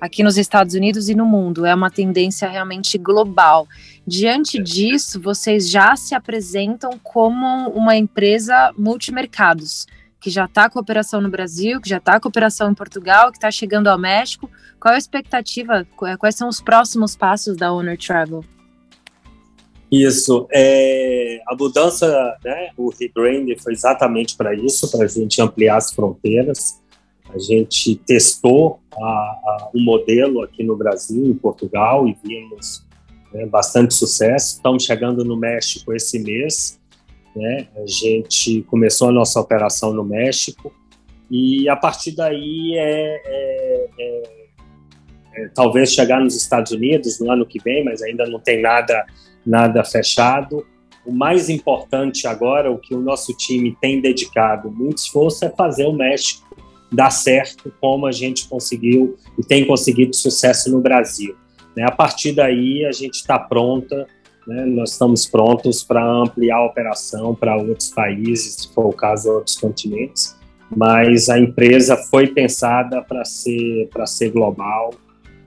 aqui 0.00 0.22
nos 0.22 0.36
Estados 0.36 0.74
Unidos 0.74 1.08
e 1.08 1.14
no 1.14 1.26
mundo. 1.26 1.66
É 1.66 1.74
uma 1.74 1.90
tendência 1.90 2.48
realmente 2.48 2.96
global. 2.96 3.66
Diante 4.06 4.62
disso, 4.62 5.20
vocês 5.20 5.68
já 5.68 5.96
se 5.96 6.14
apresentam 6.14 6.98
como 7.02 7.68
uma 7.70 7.96
empresa 7.96 8.72
multimercados, 8.78 9.86
que 10.24 10.30
já 10.30 10.46
está 10.46 10.70
com 10.70 10.80
operação 10.80 11.20
no 11.20 11.28
Brasil, 11.28 11.78
que 11.82 11.88
já 11.90 11.98
está 11.98 12.18
com 12.18 12.26
operação 12.26 12.70
em 12.70 12.74
Portugal, 12.74 13.30
que 13.30 13.36
está 13.36 13.50
chegando 13.50 13.88
ao 13.88 13.98
México. 13.98 14.50
Qual 14.80 14.94
a 14.94 14.96
expectativa? 14.96 15.86
Quais 16.18 16.34
são 16.34 16.48
os 16.48 16.62
próximos 16.62 17.14
passos 17.14 17.58
da 17.58 17.70
Owner 17.70 17.98
Travel? 17.98 18.42
Isso, 19.92 20.48
é, 20.50 21.42
a 21.46 21.54
mudança, 21.54 22.08
né, 22.42 22.70
o 22.74 22.88
rebranding 22.88 23.54
foi 23.58 23.74
exatamente 23.74 24.34
para 24.34 24.54
isso, 24.54 24.90
para 24.90 25.04
a 25.04 25.06
gente 25.06 25.42
ampliar 25.42 25.76
as 25.76 25.92
fronteiras. 25.92 26.80
A 27.28 27.38
gente 27.38 27.96
testou 28.06 28.80
a, 28.94 29.04
a, 29.04 29.70
modelo 29.74 30.42
aqui 30.42 30.64
no 30.64 30.74
Brasil, 30.74 31.26
em 31.26 31.34
Portugal, 31.34 32.08
e 32.08 32.16
vimos 32.24 32.82
né, 33.30 33.44
bastante 33.44 33.92
sucesso. 33.92 34.56
Estamos 34.56 34.84
chegando 34.84 35.22
no 35.22 35.36
México 35.36 35.92
esse 35.92 36.18
mês. 36.18 36.80
Né? 37.34 37.68
A 37.76 37.86
gente 37.86 38.62
começou 38.62 39.08
a 39.08 39.12
nossa 39.12 39.40
operação 39.40 39.92
no 39.92 40.04
México 40.04 40.72
e 41.30 41.68
a 41.68 41.76
partir 41.76 42.12
daí 42.12 42.74
é, 42.76 43.22
é, 43.24 43.88
é, 43.98 44.22
é 45.34 45.48
talvez 45.54 45.92
chegar 45.92 46.20
nos 46.20 46.36
Estados 46.36 46.72
Unidos 46.72 47.18
no 47.18 47.30
ano 47.30 47.44
que 47.44 47.60
vem, 47.62 47.84
mas 47.84 48.02
ainda 48.02 48.26
não 48.26 48.38
tem 48.38 48.60
nada 48.60 49.04
nada 49.44 49.84
fechado. 49.84 50.66
O 51.04 51.12
mais 51.12 51.50
importante 51.50 52.26
agora, 52.26 52.70
o 52.70 52.78
que 52.78 52.94
o 52.94 53.00
nosso 53.00 53.36
time 53.36 53.76
tem 53.80 54.00
dedicado 54.00 54.70
muito 54.70 54.98
esforço, 54.98 55.44
é 55.44 55.50
fazer 55.50 55.84
o 55.84 55.92
México 55.92 56.44
dar 56.90 57.10
certo 57.10 57.72
como 57.80 58.06
a 58.06 58.12
gente 58.12 58.48
conseguiu 58.48 59.16
e 59.38 59.42
tem 59.42 59.66
conseguido 59.66 60.14
sucesso 60.14 60.70
no 60.70 60.80
Brasil. 60.80 61.36
Né? 61.76 61.84
A 61.84 61.90
partir 61.90 62.32
daí, 62.32 62.86
a 62.86 62.92
gente 62.92 63.16
está 63.16 63.38
pronta, 63.38 64.06
né? 64.46 64.64
nós 64.66 64.92
estamos 64.92 65.26
prontos 65.26 65.82
para 65.82 66.04
ampliar 66.04 66.56
a 66.56 66.66
operação 66.66 67.34
para 67.34 67.56
outros 67.56 67.90
países, 67.90 68.54
se 68.54 68.74
for 68.74 68.86
o 68.86 68.92
caso, 68.92 69.30
outros 69.30 69.56
continentes. 69.56 70.36
Mas 70.74 71.28
a 71.28 71.38
empresa 71.38 71.96
foi 71.96 72.28
pensada 72.28 73.02
para 73.02 73.24
ser, 73.24 73.88
ser 74.06 74.30
global 74.30 74.92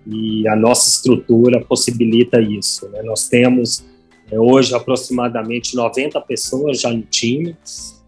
e 0.05 0.47
a 0.47 0.55
nossa 0.55 0.89
estrutura 0.89 1.59
possibilita 1.59 2.39
isso. 2.39 2.87
Né? 2.89 3.01
Nós 3.03 3.27
temos 3.27 3.85
é, 4.31 4.39
hoje 4.39 4.73
aproximadamente 4.73 5.75
90 5.75 6.19
pessoas 6.21 6.79
já 6.79 6.91
no 6.91 7.01
time. 7.01 7.55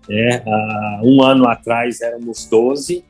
Né? 0.07 0.43
Há 0.45 1.01
um 1.03 1.21
ano 1.21 1.47
atrás 1.47 2.01
éramos 2.01 2.45
12 2.45 3.03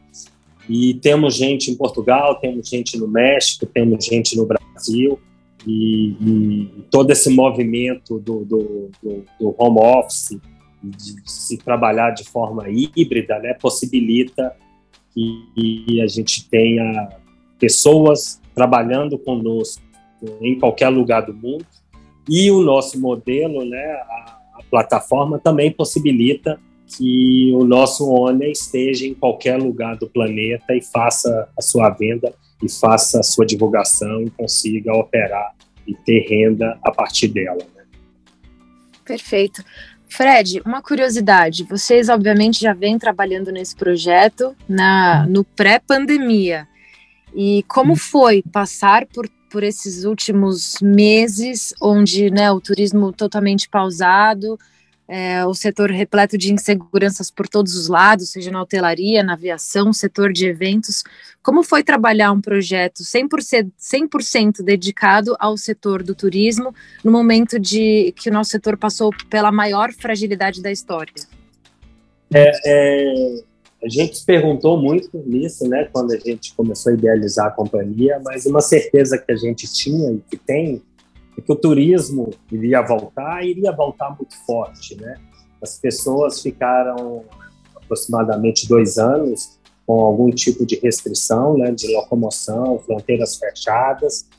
e 0.67 0.93
temos 0.95 1.35
gente 1.35 1.71
em 1.71 1.75
Portugal, 1.75 2.35
temos 2.39 2.67
gente 2.69 2.97
no 2.97 3.07
México, 3.07 3.65
temos 3.65 4.05
gente 4.05 4.37
no 4.37 4.45
Brasil, 4.45 5.19
e, 5.65 6.15
e 6.21 6.83
todo 6.89 7.11
esse 7.11 7.29
movimento 7.29 8.19
do, 8.19 8.45
do, 8.45 8.89
do, 9.01 9.25
do, 9.39 9.55
home 9.57 9.79
office, 9.79 10.39
de 10.81 11.15
se 11.25 11.57
trabalhar 11.57 12.11
de 12.11 12.23
forma 12.23 12.65
híbrida, 12.69 13.37
né, 13.39 13.53
possibilita 13.53 14.55
que 15.13 16.01
a 16.01 16.07
gente 16.07 16.47
tenha 16.49 17.09
pessoas 17.59 18.41
trabalhando 18.55 19.17
conosco 19.17 19.83
em 20.41 20.57
qualquer 20.57 20.89
lugar 20.89 21.25
do 21.25 21.33
mundo. 21.33 21.65
E 22.29 22.49
o 22.51 22.61
nosso 22.61 22.99
modelo, 22.99 23.65
né, 23.65 23.85
a, 23.85 24.39
a 24.55 24.63
plataforma 24.69 25.39
também 25.39 25.71
possibilita 25.71 26.59
que 26.97 27.51
o 27.53 27.63
nosso 27.65 28.09
ONE 28.09 28.51
esteja 28.51 29.05
em 29.05 29.13
qualquer 29.13 29.57
lugar 29.57 29.97
do 29.97 30.09
planeta 30.09 30.73
e 30.73 30.81
faça 30.81 31.49
a 31.57 31.61
sua 31.61 31.89
venda 31.89 32.33
e 32.61 32.69
faça 32.69 33.19
a 33.19 33.23
sua 33.23 33.45
divulgação 33.45 34.21
e 34.21 34.29
consiga 34.29 34.93
operar 34.93 35.55
e 35.87 35.95
ter 35.95 36.27
renda 36.27 36.77
a 36.83 36.91
partir 36.91 37.29
dela. 37.29 37.59
Né? 37.75 37.83
Perfeito. 39.05 39.63
Fred, 40.07 40.61
uma 40.65 40.81
curiosidade: 40.81 41.63
vocês, 41.63 42.09
obviamente, 42.09 42.59
já 42.59 42.73
vêm 42.73 42.97
trabalhando 42.97 43.51
nesse 43.51 43.75
projeto 43.75 44.55
na, 44.67 45.25
no 45.27 45.43
pré-pandemia. 45.43 46.67
E 47.33 47.63
como 47.67 47.95
foi 47.95 48.43
passar 48.51 49.05
por, 49.05 49.29
por 49.51 49.63
esses 49.63 50.03
últimos 50.03 50.77
meses, 50.81 51.73
onde 51.79 52.31
né, 52.31 52.51
o 52.51 52.59
turismo 52.59 53.13
totalmente 53.13 53.69
pausado, 53.69 54.57
é, 55.09 55.43
o 55.43 55.55
setor 55.55 55.89
repleto 55.89 56.37
de 56.37 56.53
inseguranças 56.53 57.31
por 57.31 57.47
todos 57.47 57.75
os 57.75 57.87
lados, 57.87 58.29
seja 58.29 58.51
na 58.51 58.61
hotelaria, 58.61 59.23
na 59.23 59.33
aviação, 59.33 59.91
setor 59.91 60.31
de 60.31 60.45
eventos. 60.45 61.03
Como 61.41 61.63
foi 61.63 61.83
trabalhar 61.83 62.31
um 62.31 62.39
projeto 62.39 63.01
100%, 63.01 63.71
100 63.75 64.51
dedicado 64.63 65.35
ao 65.39 65.57
setor 65.57 66.03
do 66.03 66.13
turismo 66.13 66.75
no 67.03 67.11
momento 67.11 67.59
de 67.59 68.13
que 68.15 68.29
o 68.29 68.33
nosso 68.33 68.51
setor 68.51 68.77
passou 68.77 69.09
pela 69.31 69.51
maior 69.51 69.91
fragilidade 69.91 70.61
da 70.61 70.71
história? 70.71 71.11
É, 72.31 72.51
é, 72.63 73.43
a 73.83 73.89
gente 73.89 74.19
se 74.19 74.25
perguntou 74.25 74.79
muito 74.79 75.17
nisso, 75.25 75.67
né, 75.67 75.89
quando 75.91 76.11
a 76.11 76.17
gente 76.17 76.53
começou 76.53 76.91
a 76.91 76.95
idealizar 76.95 77.47
a 77.47 77.51
companhia, 77.51 78.21
mas 78.23 78.45
uma 78.45 78.61
certeza 78.61 79.17
que 79.17 79.31
a 79.31 79.35
gente 79.35 79.71
tinha 79.73 80.11
e 80.11 80.21
que 80.29 80.37
tem 80.37 80.83
é 81.39 81.41
que 81.41 81.51
o 81.51 81.55
turismo 81.55 82.29
iria 82.51 82.81
voltar, 82.81 83.43
iria 83.45 83.71
voltar 83.71 84.09
muito 84.15 84.35
forte, 84.45 84.95
né? 84.95 85.15
As 85.61 85.77
pessoas 85.77 86.41
ficaram 86.41 87.23
aproximadamente 87.75 88.67
dois 88.67 88.97
anos 88.97 89.59
com 89.85 89.99
algum 90.01 90.29
tipo 90.29 90.65
de 90.65 90.75
restrição, 90.75 91.57
né, 91.57 91.71
de 91.71 91.91
locomoção, 91.93 92.77
fronteiras 92.79 93.37
fechadas, 93.37 94.29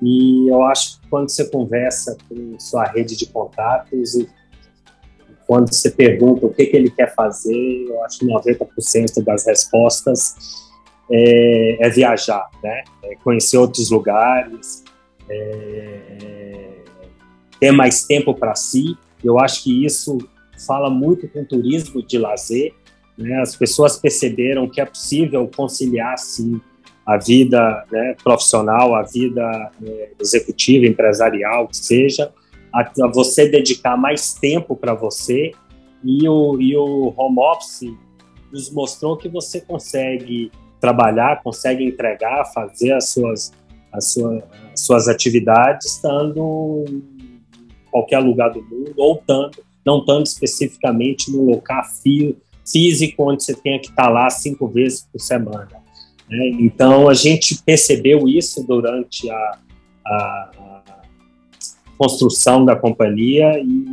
e 0.00 0.48
eu 0.48 0.62
acho 0.62 1.00
que 1.00 1.08
quando 1.08 1.28
você 1.28 1.44
conversa 1.44 2.16
com 2.28 2.58
sua 2.58 2.84
rede 2.84 3.16
de 3.16 3.26
contatos 3.26 4.14
e 4.14 4.28
quando 5.46 5.74
você 5.74 5.90
pergunta 5.90 6.46
o 6.46 6.54
que, 6.54 6.64
que 6.64 6.76
ele 6.76 6.90
quer 6.90 7.12
fazer, 7.14 7.86
eu 7.88 8.04
acho 8.04 8.20
que 8.20 8.26
90% 8.26 9.22
das 9.24 9.44
respostas 9.44 10.36
é, 11.10 11.86
é, 11.86 11.90
viajar, 11.90 12.48
né? 12.62 12.84
É 13.02 13.16
conhecer 13.16 13.58
outros 13.58 13.90
lugares, 13.90 14.84
é, 15.30 16.82
ter 17.58 17.70
mais 17.70 18.04
tempo 18.04 18.34
para 18.34 18.54
si. 18.54 18.96
Eu 19.22 19.38
acho 19.38 19.64
que 19.64 19.84
isso 19.84 20.18
fala 20.66 20.90
muito 20.90 21.28
com 21.28 21.42
o 21.42 21.44
turismo 21.44 22.04
de 22.04 22.18
lazer. 22.18 22.74
Né? 23.16 23.40
As 23.40 23.54
pessoas 23.54 23.96
perceberam 23.96 24.68
que 24.68 24.80
é 24.80 24.84
possível 24.84 25.48
conciliar, 25.54 26.18
sim, 26.18 26.60
a 27.06 27.16
vida 27.16 27.84
né, 27.90 28.16
profissional, 28.22 28.94
a 28.94 29.02
vida 29.02 29.70
é, 29.82 30.10
executiva, 30.20 30.86
empresarial, 30.86 31.68
que 31.68 31.76
seja, 31.76 32.32
a, 32.72 32.80
a 32.80 33.08
você 33.08 33.48
dedicar 33.48 33.96
mais 33.96 34.34
tempo 34.34 34.76
para 34.76 34.94
você. 34.94 35.52
E 36.02 36.28
o, 36.28 36.60
e 36.60 36.76
o 36.76 37.12
home 37.16 37.38
office 37.40 37.92
nos 38.50 38.70
mostrou 38.70 39.16
que 39.16 39.28
você 39.28 39.60
consegue 39.60 40.50
trabalhar, 40.80 41.42
consegue 41.42 41.84
entregar, 41.84 42.44
fazer 42.52 42.92
as 42.92 43.10
suas 43.10 43.52
as, 43.92 44.12
sua, 44.12 44.42
as 44.69 44.69
suas 44.90 45.06
atividades 45.06 45.94
estando 45.94 46.84
em 46.88 47.02
qualquer 47.92 48.18
lugar 48.18 48.50
do 48.50 48.60
mundo 48.60 48.94
ou 48.96 49.22
tanto, 49.24 49.62
não 49.86 50.00
estando 50.00 50.26
especificamente 50.26 51.30
no 51.30 51.44
local 51.44 51.84
físico 52.64 53.30
onde 53.30 53.44
você 53.44 53.54
tenha 53.54 53.78
que 53.78 53.88
estar 53.88 54.08
lá 54.08 54.28
cinco 54.28 54.66
vezes 54.66 55.06
por 55.10 55.20
semana. 55.20 55.68
Né? 56.28 56.50
Então 56.58 57.08
a 57.08 57.14
gente 57.14 57.62
percebeu 57.62 58.26
isso 58.26 58.66
durante 58.66 59.30
a, 59.30 59.58
a, 60.04 60.50
a 60.58 61.02
construção 61.96 62.64
da 62.64 62.74
companhia 62.74 63.60
e 63.60 63.86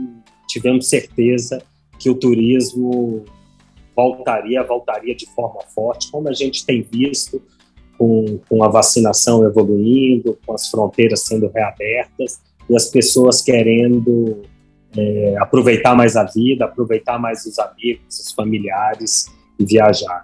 tivemos 0.47 0.89
certeza 0.89 1.62
que 1.99 2.10
o 2.10 2.15
turismo 2.15 3.23
voltaria, 3.95 4.63
voltaria 4.63 5.15
de 5.15 5.27
forma 5.27 5.62
forte, 5.75 6.10
como 6.10 6.27
a 6.27 6.33
gente 6.33 6.65
tem 6.65 6.81
visto 6.81 7.39
com, 7.97 8.39
com 8.49 8.63
a 8.63 8.67
vacinação 8.67 9.45
evoluindo, 9.45 10.38
com 10.45 10.53
as 10.53 10.69
fronteiras 10.69 11.21
sendo 11.21 11.49
reabertas 11.53 12.39
e 12.69 12.75
as 12.75 12.86
pessoas 12.86 13.41
querendo 13.41 14.43
é, 14.95 15.36
aproveitar 15.39 15.95
mais 15.95 16.15
a 16.15 16.23
vida, 16.23 16.65
aproveitar 16.65 17.19
mais 17.19 17.45
os 17.45 17.57
amigos, 17.60 18.19
os 18.19 18.31
familiares 18.31 19.27
e 19.60 19.65
viajar. 19.65 20.23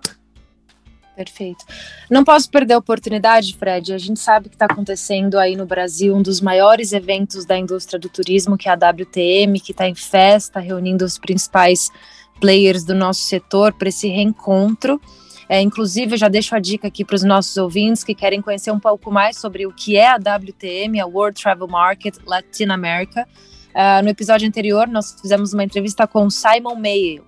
Perfeito. 1.15 1.63
Não 2.09 2.23
posso 2.23 2.49
perder 2.49 2.73
a 2.73 2.79
oportunidade, 2.79 3.55
Fred. 3.55 3.93
A 3.93 3.97
gente 3.99 4.19
sabe 4.19 4.49
que 4.49 4.55
está 4.55 4.65
acontecendo 4.65 5.38
aí 5.38 5.55
no 5.55 5.65
Brasil 5.65 6.15
um 6.15 6.23
dos 6.23 6.41
maiores 6.41 6.91
eventos 6.91 7.45
da 7.45 7.57
indústria 7.57 7.99
do 7.99 8.09
turismo, 8.09 8.57
que 8.57 8.67
é 8.67 8.71
a 8.71 8.75
WTM, 8.75 9.59
que 9.59 9.71
está 9.71 9.88
em 9.88 9.93
festa, 9.93 10.59
reunindo 10.59 11.05
os 11.05 11.19
principais 11.19 11.89
players 12.41 12.83
do 12.83 12.95
nosso 12.95 13.21
setor 13.21 13.73
para 13.73 13.89
esse 13.89 14.07
reencontro. 14.07 14.99
É, 15.47 15.62
inclusive, 15.62 16.13
eu 16.13 16.17
já 16.17 16.27
deixo 16.27 16.56
a 16.56 16.60
dica 16.60 16.88
aqui 16.88 17.03
para 17.03 17.15
os 17.15 17.23
nossos 17.23 17.56
ouvintes 17.58 18.03
que 18.03 18.15
querem 18.15 18.41
conhecer 18.41 18.71
um 18.71 18.79
pouco 18.79 19.12
mais 19.12 19.38
sobre 19.38 19.65
o 19.65 19.71
que 19.71 19.97
é 19.97 20.08
a 20.08 20.15
WTM, 20.15 20.99
a 20.99 21.06
World 21.06 21.41
Travel 21.41 21.67
Market 21.67 22.17
Latin 22.25 22.69
America. 22.69 23.27
Uh, 23.73 24.03
no 24.03 24.10
episódio 24.10 24.47
anterior, 24.47 24.88
nós 24.88 25.19
fizemos 25.19 25.51
uma 25.51 25.63
entrevista 25.63 26.06
com 26.06 26.29
Simon 26.29 26.75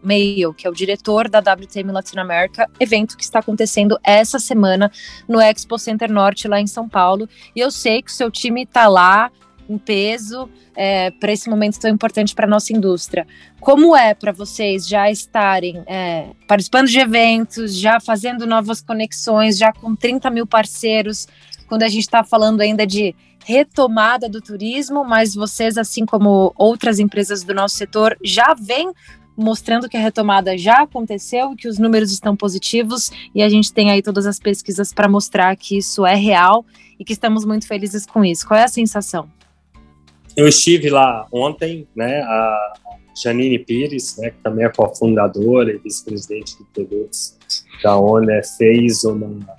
Mayo, 0.03 0.53
que 0.53 0.67
é 0.67 0.69
o 0.69 0.73
diretor 0.73 1.27
da 1.27 1.39
WTM 1.39 1.91
Latin 1.91 2.19
America, 2.19 2.69
evento 2.79 3.17
que 3.17 3.23
está 3.23 3.39
acontecendo 3.39 3.97
essa 4.03 4.37
semana 4.37 4.91
no 5.27 5.41
Expo 5.41 5.79
Center 5.79 6.11
Norte, 6.11 6.47
lá 6.47 6.61
em 6.61 6.67
São 6.67 6.87
Paulo. 6.87 7.27
E 7.55 7.59
eu 7.59 7.71
sei 7.71 8.03
que 8.03 8.11
o 8.11 8.13
seu 8.13 8.29
time 8.29 8.61
está 8.61 8.87
lá 8.87 9.31
em 9.69 9.77
peso 9.77 10.49
é, 10.75 11.11
para 11.11 11.31
esse 11.31 11.49
momento 11.49 11.79
tão 11.79 11.89
importante 11.89 12.35
para 12.35 12.45
a 12.45 12.49
nossa 12.49 12.73
indústria. 12.73 13.25
Como 13.59 13.95
é 13.95 14.13
para 14.13 14.31
vocês 14.31 14.87
já 14.87 15.09
estarem 15.09 15.83
é, 15.87 16.27
participando 16.47 16.87
de 16.87 16.99
eventos, 16.99 17.75
já 17.75 17.99
fazendo 17.99 18.45
novas 18.45 18.81
conexões, 18.81 19.57
já 19.57 19.71
com 19.73 19.95
30 19.95 20.29
mil 20.29 20.45
parceiros, 20.45 21.27
quando 21.67 21.83
a 21.83 21.87
gente 21.87 22.03
está 22.03 22.23
falando 22.23 22.61
ainda 22.61 22.85
de 22.85 23.15
retomada 23.43 24.27
do 24.27 24.41
turismo, 24.41 25.03
mas 25.03 25.35
vocês, 25.35 25.77
assim 25.77 26.05
como 26.05 26.51
outras 26.57 26.99
empresas 26.99 27.43
do 27.43 27.53
nosso 27.53 27.75
setor, 27.75 28.17
já 28.23 28.55
vêm 28.55 28.91
mostrando 29.37 29.89
que 29.89 29.97
a 29.97 29.99
retomada 29.99 30.57
já 30.57 30.83
aconteceu, 30.83 31.55
que 31.55 31.67
os 31.67 31.77
números 31.77 32.11
estão 32.11 32.35
positivos 32.35 33.11
e 33.33 33.43
a 33.43 33.49
gente 33.49 33.71
tem 33.73 33.91
aí 33.91 34.01
todas 34.01 34.25
as 34.25 34.39
pesquisas 34.39 34.93
para 34.93 35.09
mostrar 35.09 35.55
que 35.55 35.77
isso 35.77 36.05
é 36.05 36.15
real 36.15 36.65
e 36.97 37.03
que 37.03 37.13
estamos 37.13 37.45
muito 37.45 37.67
felizes 37.67 38.05
com 38.05 38.23
isso. 38.23 38.47
Qual 38.47 38.59
é 38.59 38.63
a 38.63 38.69
sensação? 38.69 39.29
Eu 40.35 40.47
estive 40.47 40.89
lá 40.89 41.27
ontem, 41.31 41.87
né? 41.95 42.21
A 42.21 42.73
Janine 43.15 43.59
Pires, 43.59 44.17
né, 44.17 44.31
que 44.31 44.37
também 44.43 44.65
é 44.65 44.69
cofundadora 44.69 45.71
e 45.71 45.77
vice-presidente 45.77 46.57
de 46.57 46.65
produtos 46.73 47.37
da 47.81 47.97
ONU, 47.97 48.27
fez 48.57 49.05
uma, 49.05 49.25
uma, 49.25 49.55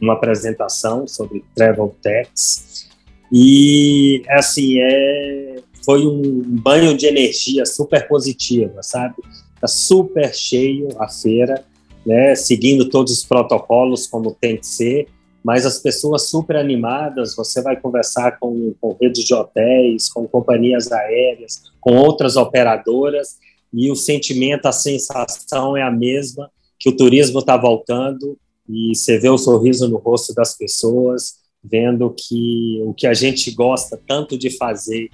uma 0.00 0.12
apresentação 0.14 1.06
sobre 1.06 1.44
travel 1.54 1.94
techs 2.00 2.88
e, 3.36 4.22
assim, 4.28 4.78
é, 4.80 5.56
foi 5.84 6.06
um 6.06 6.42
banho 6.44 6.96
de 6.96 7.06
energia 7.06 7.66
super 7.66 8.06
positiva, 8.06 8.82
sabe? 8.82 9.16
Tá 9.60 9.66
super 9.66 10.32
cheio 10.32 10.88
a 11.00 11.08
feira, 11.08 11.64
né? 12.06 12.34
Seguindo 12.34 12.88
todos 12.88 13.12
os 13.12 13.24
protocolos 13.24 14.06
como 14.06 14.36
tem 14.40 14.56
que 14.56 14.66
ser, 14.66 15.08
mas 15.44 15.66
as 15.66 15.78
pessoas 15.78 16.28
super 16.28 16.56
animadas. 16.56 17.36
Você 17.36 17.60
vai 17.60 17.78
conversar 17.78 18.38
com, 18.38 18.74
com 18.80 18.96
redes 18.98 19.24
de 19.24 19.34
hotéis, 19.34 20.08
com 20.08 20.26
companhias 20.26 20.90
aéreas, 20.90 21.64
com 21.80 21.96
outras 21.96 22.36
operadoras, 22.36 23.36
e 23.70 23.90
o 23.90 23.96
sentimento, 23.96 24.66
a 24.66 24.72
sensação 24.72 25.76
é 25.76 25.82
a 25.82 25.90
mesma, 25.90 26.50
que 26.78 26.88
o 26.88 26.96
turismo 26.96 27.40
está 27.40 27.56
voltando, 27.56 28.38
e 28.68 28.94
você 28.94 29.18
vê 29.18 29.28
o 29.28 29.36
sorriso 29.36 29.88
no 29.88 29.98
rosto 29.98 30.32
das 30.32 30.56
pessoas, 30.56 31.34
vendo 31.62 32.14
que 32.16 32.80
o 32.84 32.94
que 32.94 33.06
a 33.06 33.12
gente 33.12 33.50
gosta 33.50 34.00
tanto 34.06 34.38
de 34.38 34.50
fazer, 34.50 35.10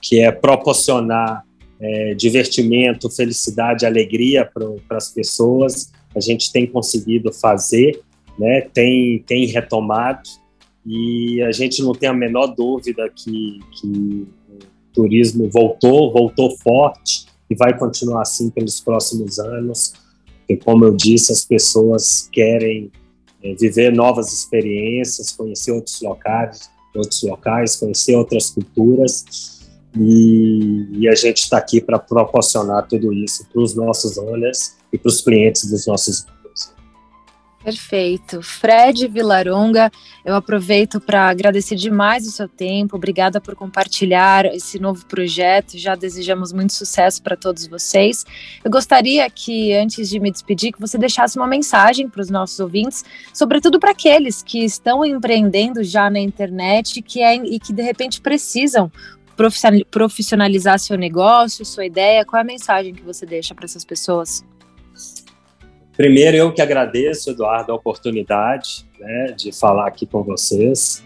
que 0.00 0.20
é 0.20 0.30
proporcionar 0.30 1.44
é, 1.80 2.14
divertimento, 2.14 3.10
felicidade, 3.10 3.84
alegria 3.84 4.48
para 4.54 4.96
as 4.96 5.10
pessoas, 5.10 5.90
a 6.14 6.20
gente 6.20 6.50
tem 6.50 6.66
conseguido 6.66 7.32
fazer, 7.32 8.00
né? 8.38 8.62
tem, 8.72 9.22
tem 9.26 9.46
retomado, 9.46 10.28
e 10.84 11.42
a 11.42 11.50
gente 11.50 11.82
não 11.82 11.92
tem 11.92 12.08
a 12.08 12.14
menor 12.14 12.46
dúvida 12.48 13.10
que, 13.10 13.58
que 13.72 13.86
o 14.48 14.58
turismo 14.92 15.50
voltou, 15.50 16.12
voltou 16.12 16.56
forte 16.58 17.26
e 17.50 17.56
vai 17.56 17.76
continuar 17.76 18.22
assim 18.22 18.50
pelos 18.50 18.80
próximos 18.80 19.38
anos, 19.40 19.94
porque, 20.38 20.56
como 20.56 20.84
eu 20.84 20.94
disse, 20.94 21.32
as 21.32 21.44
pessoas 21.44 22.28
querem 22.32 22.92
é, 23.42 23.54
viver 23.54 23.92
novas 23.92 24.32
experiências, 24.32 25.32
conhecer 25.32 25.72
outros 25.72 26.00
locais, 26.00 26.70
outros 26.94 27.22
locais, 27.24 27.74
conhecer 27.74 28.14
outras 28.14 28.50
culturas. 28.50 29.24
E, 29.98 30.86
e 30.92 31.08
a 31.08 31.14
gente 31.14 31.38
está 31.38 31.58
aqui 31.58 31.80
para 31.80 31.98
proporcionar 31.98 32.86
tudo 32.86 33.12
isso 33.12 33.46
para 33.52 33.62
os 33.62 33.74
nossos 33.74 34.18
owners 34.18 34.76
e 34.92 34.98
para 34.98 35.08
os 35.08 35.20
clientes 35.20 35.68
dos 35.68 35.86
nossos 35.86 36.26
Perfeito. 37.66 38.40
Fred 38.42 39.08
Vilaronga, 39.08 39.90
eu 40.24 40.36
aproveito 40.36 41.00
para 41.00 41.28
agradecer 41.28 41.74
demais 41.74 42.24
o 42.24 42.30
seu 42.30 42.48
tempo. 42.48 42.94
Obrigada 42.94 43.40
por 43.40 43.56
compartilhar 43.56 44.44
esse 44.44 44.78
novo 44.78 45.04
projeto. 45.04 45.76
Já 45.76 45.96
desejamos 45.96 46.52
muito 46.52 46.72
sucesso 46.72 47.20
para 47.20 47.36
todos 47.36 47.66
vocês. 47.66 48.24
Eu 48.64 48.70
gostaria 48.70 49.28
que, 49.28 49.72
antes 49.72 50.08
de 50.08 50.20
me 50.20 50.30
despedir, 50.30 50.70
que 50.70 50.80
você 50.80 50.96
deixasse 50.96 51.36
uma 51.36 51.48
mensagem 51.48 52.08
para 52.08 52.20
os 52.20 52.30
nossos 52.30 52.60
ouvintes, 52.60 53.04
sobretudo 53.34 53.80
para 53.80 53.90
aqueles 53.90 54.44
que 54.44 54.64
estão 54.64 55.04
empreendendo 55.04 55.82
já 55.82 56.08
na 56.08 56.20
internet 56.20 57.02
que 57.02 57.20
é, 57.20 57.34
e 57.34 57.58
que 57.58 57.72
de 57.72 57.82
repente 57.82 58.20
precisam 58.20 58.92
profissionalizar 59.90 60.78
seu 60.78 60.96
negócio, 60.96 61.64
sua 61.64 61.84
ideia. 61.84 62.24
Qual 62.24 62.38
é 62.38 62.42
a 62.42 62.46
mensagem 62.46 62.94
que 62.94 63.02
você 63.02 63.26
deixa 63.26 63.56
para 63.56 63.64
essas 63.64 63.84
pessoas? 63.84 64.44
Primeiro, 65.96 66.36
eu 66.36 66.52
que 66.52 66.60
agradeço, 66.60 67.30
Eduardo, 67.30 67.72
a 67.72 67.74
oportunidade 67.74 68.86
né, 69.00 69.32
de 69.36 69.50
falar 69.50 69.88
aqui 69.88 70.04
com 70.04 70.22
vocês. 70.22 71.02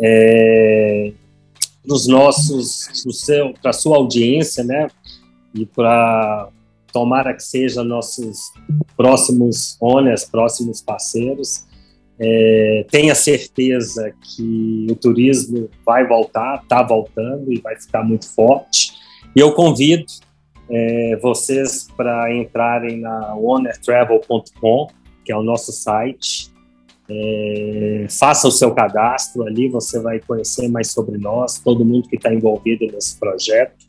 É, 0.00 1.12
para 1.84 1.94
os 1.94 2.06
nossos, 2.06 2.88
para 3.60 3.72
sua 3.72 3.96
audiência, 3.96 4.64
né, 4.64 4.88
e 5.54 5.66
para 5.66 6.48
tomara 6.90 7.34
que 7.34 7.42
sejam 7.42 7.84
nossos 7.84 8.52
próximos 8.96 9.76
owners, 9.80 10.24
próximos 10.24 10.80
parceiros, 10.80 11.66
é, 12.18 12.86
tenha 12.88 13.14
certeza 13.14 14.14
que 14.22 14.86
o 14.88 14.94
turismo 14.94 15.68
vai 15.84 16.06
voltar, 16.06 16.62
está 16.62 16.82
voltando 16.82 17.52
e 17.52 17.60
vai 17.60 17.76
ficar 17.76 18.04
muito 18.04 18.32
forte. 18.32 18.92
E 19.34 19.40
eu 19.40 19.52
convido 19.52 20.04
é, 20.70 21.16
vocês 21.20 21.88
para 21.96 22.34
entrarem 22.34 22.98
na 23.00 23.34
ownertravel.com, 23.34 24.88
que 25.24 25.32
é 25.32 25.36
o 25.36 25.42
nosso 25.42 25.72
site. 25.72 26.52
É, 27.08 28.06
faça 28.18 28.48
o 28.48 28.50
seu 28.50 28.72
cadastro 28.74 29.42
ali, 29.46 29.68
você 29.68 30.00
vai 30.00 30.20
conhecer 30.20 30.68
mais 30.68 30.90
sobre 30.90 31.18
nós, 31.18 31.58
todo 31.58 31.84
mundo 31.84 32.08
que 32.08 32.16
está 32.16 32.32
envolvido 32.32 32.86
nesse 32.86 33.18
projeto. 33.18 33.84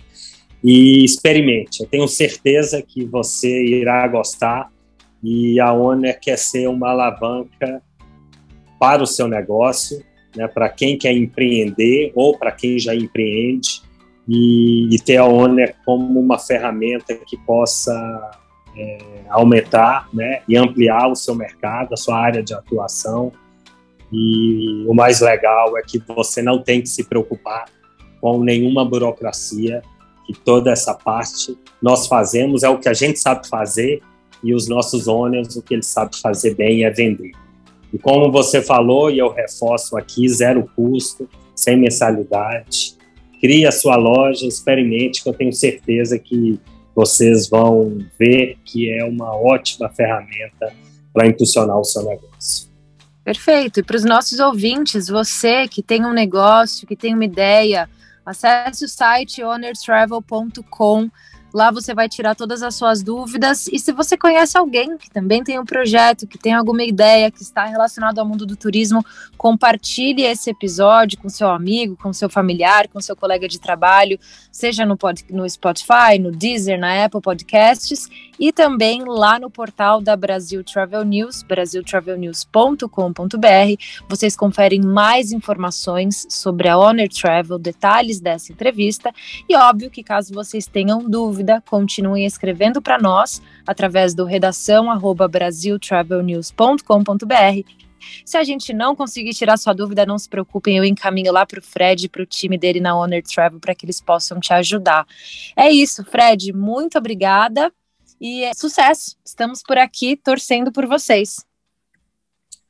E 0.63 1.03
experimente, 1.03 1.81
eu 1.81 1.87
tenho 1.87 2.07
certeza 2.07 2.81
que 2.81 3.05
você 3.05 3.63
irá 3.63 4.05
gostar. 4.07 4.69
E 5.23 5.59
a 5.59 5.73
Owner 5.73 6.19
quer 6.19 6.37
ser 6.37 6.67
uma 6.67 6.89
alavanca 6.89 7.81
para 8.79 9.01
o 9.01 9.07
seu 9.07 9.27
negócio, 9.27 10.03
né, 10.35 10.47
para 10.47 10.67
quem 10.69 10.97
quer 10.97 11.13
empreender 11.13 12.11
ou 12.13 12.37
para 12.37 12.51
quem 12.51 12.77
já 12.77 12.93
empreende 12.93 13.84
e, 14.27 14.93
e 14.93 14.99
ter 14.99 15.17
a 15.17 15.25
Owner 15.25 15.75
como 15.85 16.19
uma 16.19 16.39
ferramenta 16.39 17.15
que 17.15 17.37
possa 17.37 18.31
é, 18.75 18.97
aumentar 19.29 20.09
né, 20.13 20.41
e 20.47 20.57
ampliar 20.57 21.07
o 21.07 21.15
seu 21.15 21.35
mercado, 21.35 21.93
a 21.93 21.97
sua 21.97 22.17
área 22.17 22.43
de 22.43 22.53
atuação. 22.53 23.31
E 24.11 24.85
o 24.87 24.93
mais 24.93 25.21
legal 25.21 25.77
é 25.77 25.81
que 25.81 25.99
você 25.99 26.41
não 26.41 26.61
tem 26.61 26.81
que 26.81 26.89
se 26.89 27.03
preocupar 27.03 27.65
com 28.21 28.43
nenhuma 28.43 28.83
burocracia, 28.85 29.81
que 30.25 30.33
toda 30.33 30.71
essa 30.71 30.93
parte 30.93 31.57
nós 31.81 32.07
fazemos, 32.07 32.63
é 32.63 32.69
o 32.69 32.79
que 32.79 32.89
a 32.89 32.93
gente 32.93 33.19
sabe 33.19 33.47
fazer, 33.47 34.01
e 34.43 34.53
os 34.53 34.67
nossos 34.67 35.07
owners, 35.07 35.55
o 35.55 35.61
que 35.61 35.73
eles 35.73 35.87
sabem 35.87 36.19
fazer 36.21 36.55
bem 36.55 36.83
é 36.83 36.89
vender. 36.89 37.31
E 37.93 37.97
como 37.97 38.31
você 38.31 38.61
falou, 38.61 39.09
e 39.09 39.17
eu 39.17 39.31
reforço 39.31 39.97
aqui, 39.97 40.27
zero 40.27 40.69
custo, 40.75 41.29
sem 41.55 41.77
mensalidade, 41.77 42.95
crie 43.39 43.65
a 43.65 43.71
sua 43.71 43.95
loja, 43.95 44.45
experimente, 44.45 45.23
que 45.23 45.29
eu 45.29 45.33
tenho 45.33 45.53
certeza 45.53 46.17
que 46.17 46.59
vocês 46.95 47.49
vão 47.49 47.99
ver 48.17 48.57
que 48.63 48.89
é 48.89 49.03
uma 49.03 49.35
ótima 49.35 49.89
ferramenta 49.89 50.73
para 51.13 51.27
impulsionar 51.27 51.77
o 51.77 51.83
seu 51.83 52.03
negócio. 52.03 52.69
Perfeito. 53.23 53.79
E 53.79 53.83
para 53.83 53.95
os 53.95 54.03
nossos 54.03 54.39
ouvintes, 54.39 55.07
você 55.07 55.67
que 55.67 55.81
tem 55.81 56.05
um 56.05 56.13
negócio, 56.13 56.87
que 56.87 56.95
tem 56.95 57.13
uma 57.13 57.25
ideia, 57.25 57.89
acesse 58.25 58.85
o 58.85 58.87
site 58.87 59.43
ownertravel.com 59.43 61.09
Lá 61.55 61.71
você 61.71 61.93
vai 61.93 62.09
tirar 62.09 62.35
todas 62.35 62.61
as 62.61 62.75
suas 62.75 63.01
dúvidas. 63.01 63.69
E 63.69 63.79
se 63.79 63.93
você 63.93 64.17
conhece 64.17 64.57
alguém 64.57 64.97
que 64.97 65.09
também 65.09 65.41
tem 65.41 65.57
um 65.57 65.63
projeto, 65.63 66.27
que 66.27 66.37
tem 66.37 66.53
alguma 66.53 66.83
ideia, 66.83 67.31
que 67.31 67.41
está 67.41 67.63
relacionado 67.63 68.19
ao 68.19 68.25
mundo 68.25 68.45
do 68.45 68.57
turismo, 68.57 69.01
compartilhe 69.37 70.23
esse 70.23 70.49
episódio 70.49 71.17
com 71.17 71.29
seu 71.29 71.49
amigo, 71.49 71.95
com 71.95 72.11
seu 72.11 72.29
familiar, 72.29 72.89
com 72.89 72.99
seu 72.99 73.15
colega 73.15 73.47
de 73.47 73.57
trabalho, 73.57 74.19
seja 74.51 74.85
no, 74.85 74.97
pod, 74.97 75.23
no 75.29 75.49
Spotify, 75.49 76.19
no 76.19 76.29
Deezer, 76.29 76.77
na 76.77 77.05
Apple 77.05 77.21
Podcasts. 77.21 78.09
e 78.37 78.51
também 78.51 79.05
lá 79.05 79.39
no 79.39 79.49
portal 79.49 80.01
da 80.01 80.13
Brasil 80.13 80.61
Travel 80.61 81.05
News, 81.05 81.41
brasiltravelnews.com.br. 81.41 84.05
Vocês 84.09 84.35
conferem 84.35 84.81
mais 84.81 85.31
informações 85.31 86.27
sobre 86.29 86.67
a 86.67 86.77
Honor 86.77 87.07
Travel, 87.07 87.57
detalhes 87.57 88.19
dessa 88.19 88.51
entrevista 88.51 89.09
e 89.47 89.55
óbvio 89.55 89.89
que 89.89 90.03
caso 90.03 90.33
vocês 90.33 90.67
tenham 90.67 91.07
dúvida, 91.45 91.63
continuem 91.69 92.25
escrevendo 92.25 92.81
para 92.81 92.97
nós 92.97 93.39
através 93.65 94.13
do 94.15 94.25
redação 94.25 94.87
brasiltravelnews.com.br 95.31 97.85
se 98.23 98.37
a 98.37 98.43
gente 98.43 98.71
não 98.71 98.95
conseguir 98.95 99.33
tirar 99.33 99.57
sua 99.57 99.73
dúvida, 99.73 100.05
não 100.05 100.19
se 100.19 100.29
preocupem, 100.29 100.77
eu 100.77 100.83
encaminho 100.83 101.33
lá 101.33 101.43
para 101.43 101.59
o 101.59 101.63
Fred, 101.63 102.07
para 102.07 102.21
o 102.21 102.25
time 102.25 102.55
dele 102.55 102.79
na 102.79 102.95
Honor 102.95 103.23
Travel, 103.23 103.59
para 103.59 103.73
que 103.73 103.83
eles 103.83 103.99
possam 103.99 104.39
te 104.39 104.53
ajudar. 104.53 105.07
É 105.55 105.71
isso, 105.71 106.03
Fred, 106.03 106.53
muito 106.53 106.99
obrigada 106.99 107.73
e 108.21 108.43
é 108.43 108.53
sucesso. 108.53 109.17
Estamos 109.25 109.63
por 109.63 109.79
aqui 109.79 110.15
torcendo 110.15 110.71
por 110.71 110.85
vocês. 110.85 111.43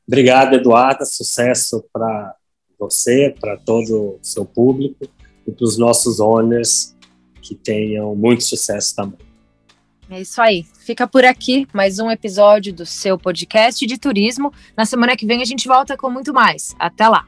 Obrigado, 0.06 0.54
Eduarda. 0.54 1.04
Sucesso 1.04 1.84
para 1.92 2.34
você, 2.78 3.34
para 3.38 3.58
todo 3.58 4.14
o 4.14 4.18
seu 4.22 4.46
público 4.46 5.06
e 5.46 5.52
para 5.52 5.64
os 5.64 5.76
nossos 5.76 6.18
owners 6.18 6.95
que 7.46 7.54
tenham 7.54 8.14
muito 8.14 8.42
sucesso 8.42 8.94
também. 8.94 9.18
É 10.10 10.20
isso 10.20 10.40
aí. 10.40 10.64
Fica 10.84 11.06
por 11.06 11.24
aqui 11.24 11.66
mais 11.72 11.98
um 11.98 12.10
episódio 12.10 12.72
do 12.72 12.86
seu 12.86 13.18
podcast 13.18 13.84
de 13.84 13.98
turismo. 13.98 14.52
Na 14.76 14.84
semana 14.84 15.16
que 15.16 15.26
vem 15.26 15.42
a 15.42 15.44
gente 15.44 15.66
volta 15.66 15.96
com 15.96 16.08
muito 16.08 16.32
mais. 16.32 16.74
Até 16.78 17.08
lá. 17.08 17.24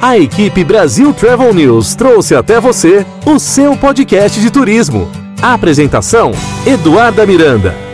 A 0.00 0.18
equipe 0.18 0.62
Brasil 0.64 1.12
Travel 1.14 1.54
News 1.54 1.94
trouxe 1.94 2.34
até 2.34 2.60
você 2.60 3.06
o 3.26 3.38
seu 3.38 3.76
podcast 3.76 4.40
de 4.40 4.50
turismo. 4.50 5.08
A 5.42 5.54
apresentação: 5.54 6.30
Eduarda 6.66 7.26
Miranda. 7.26 7.93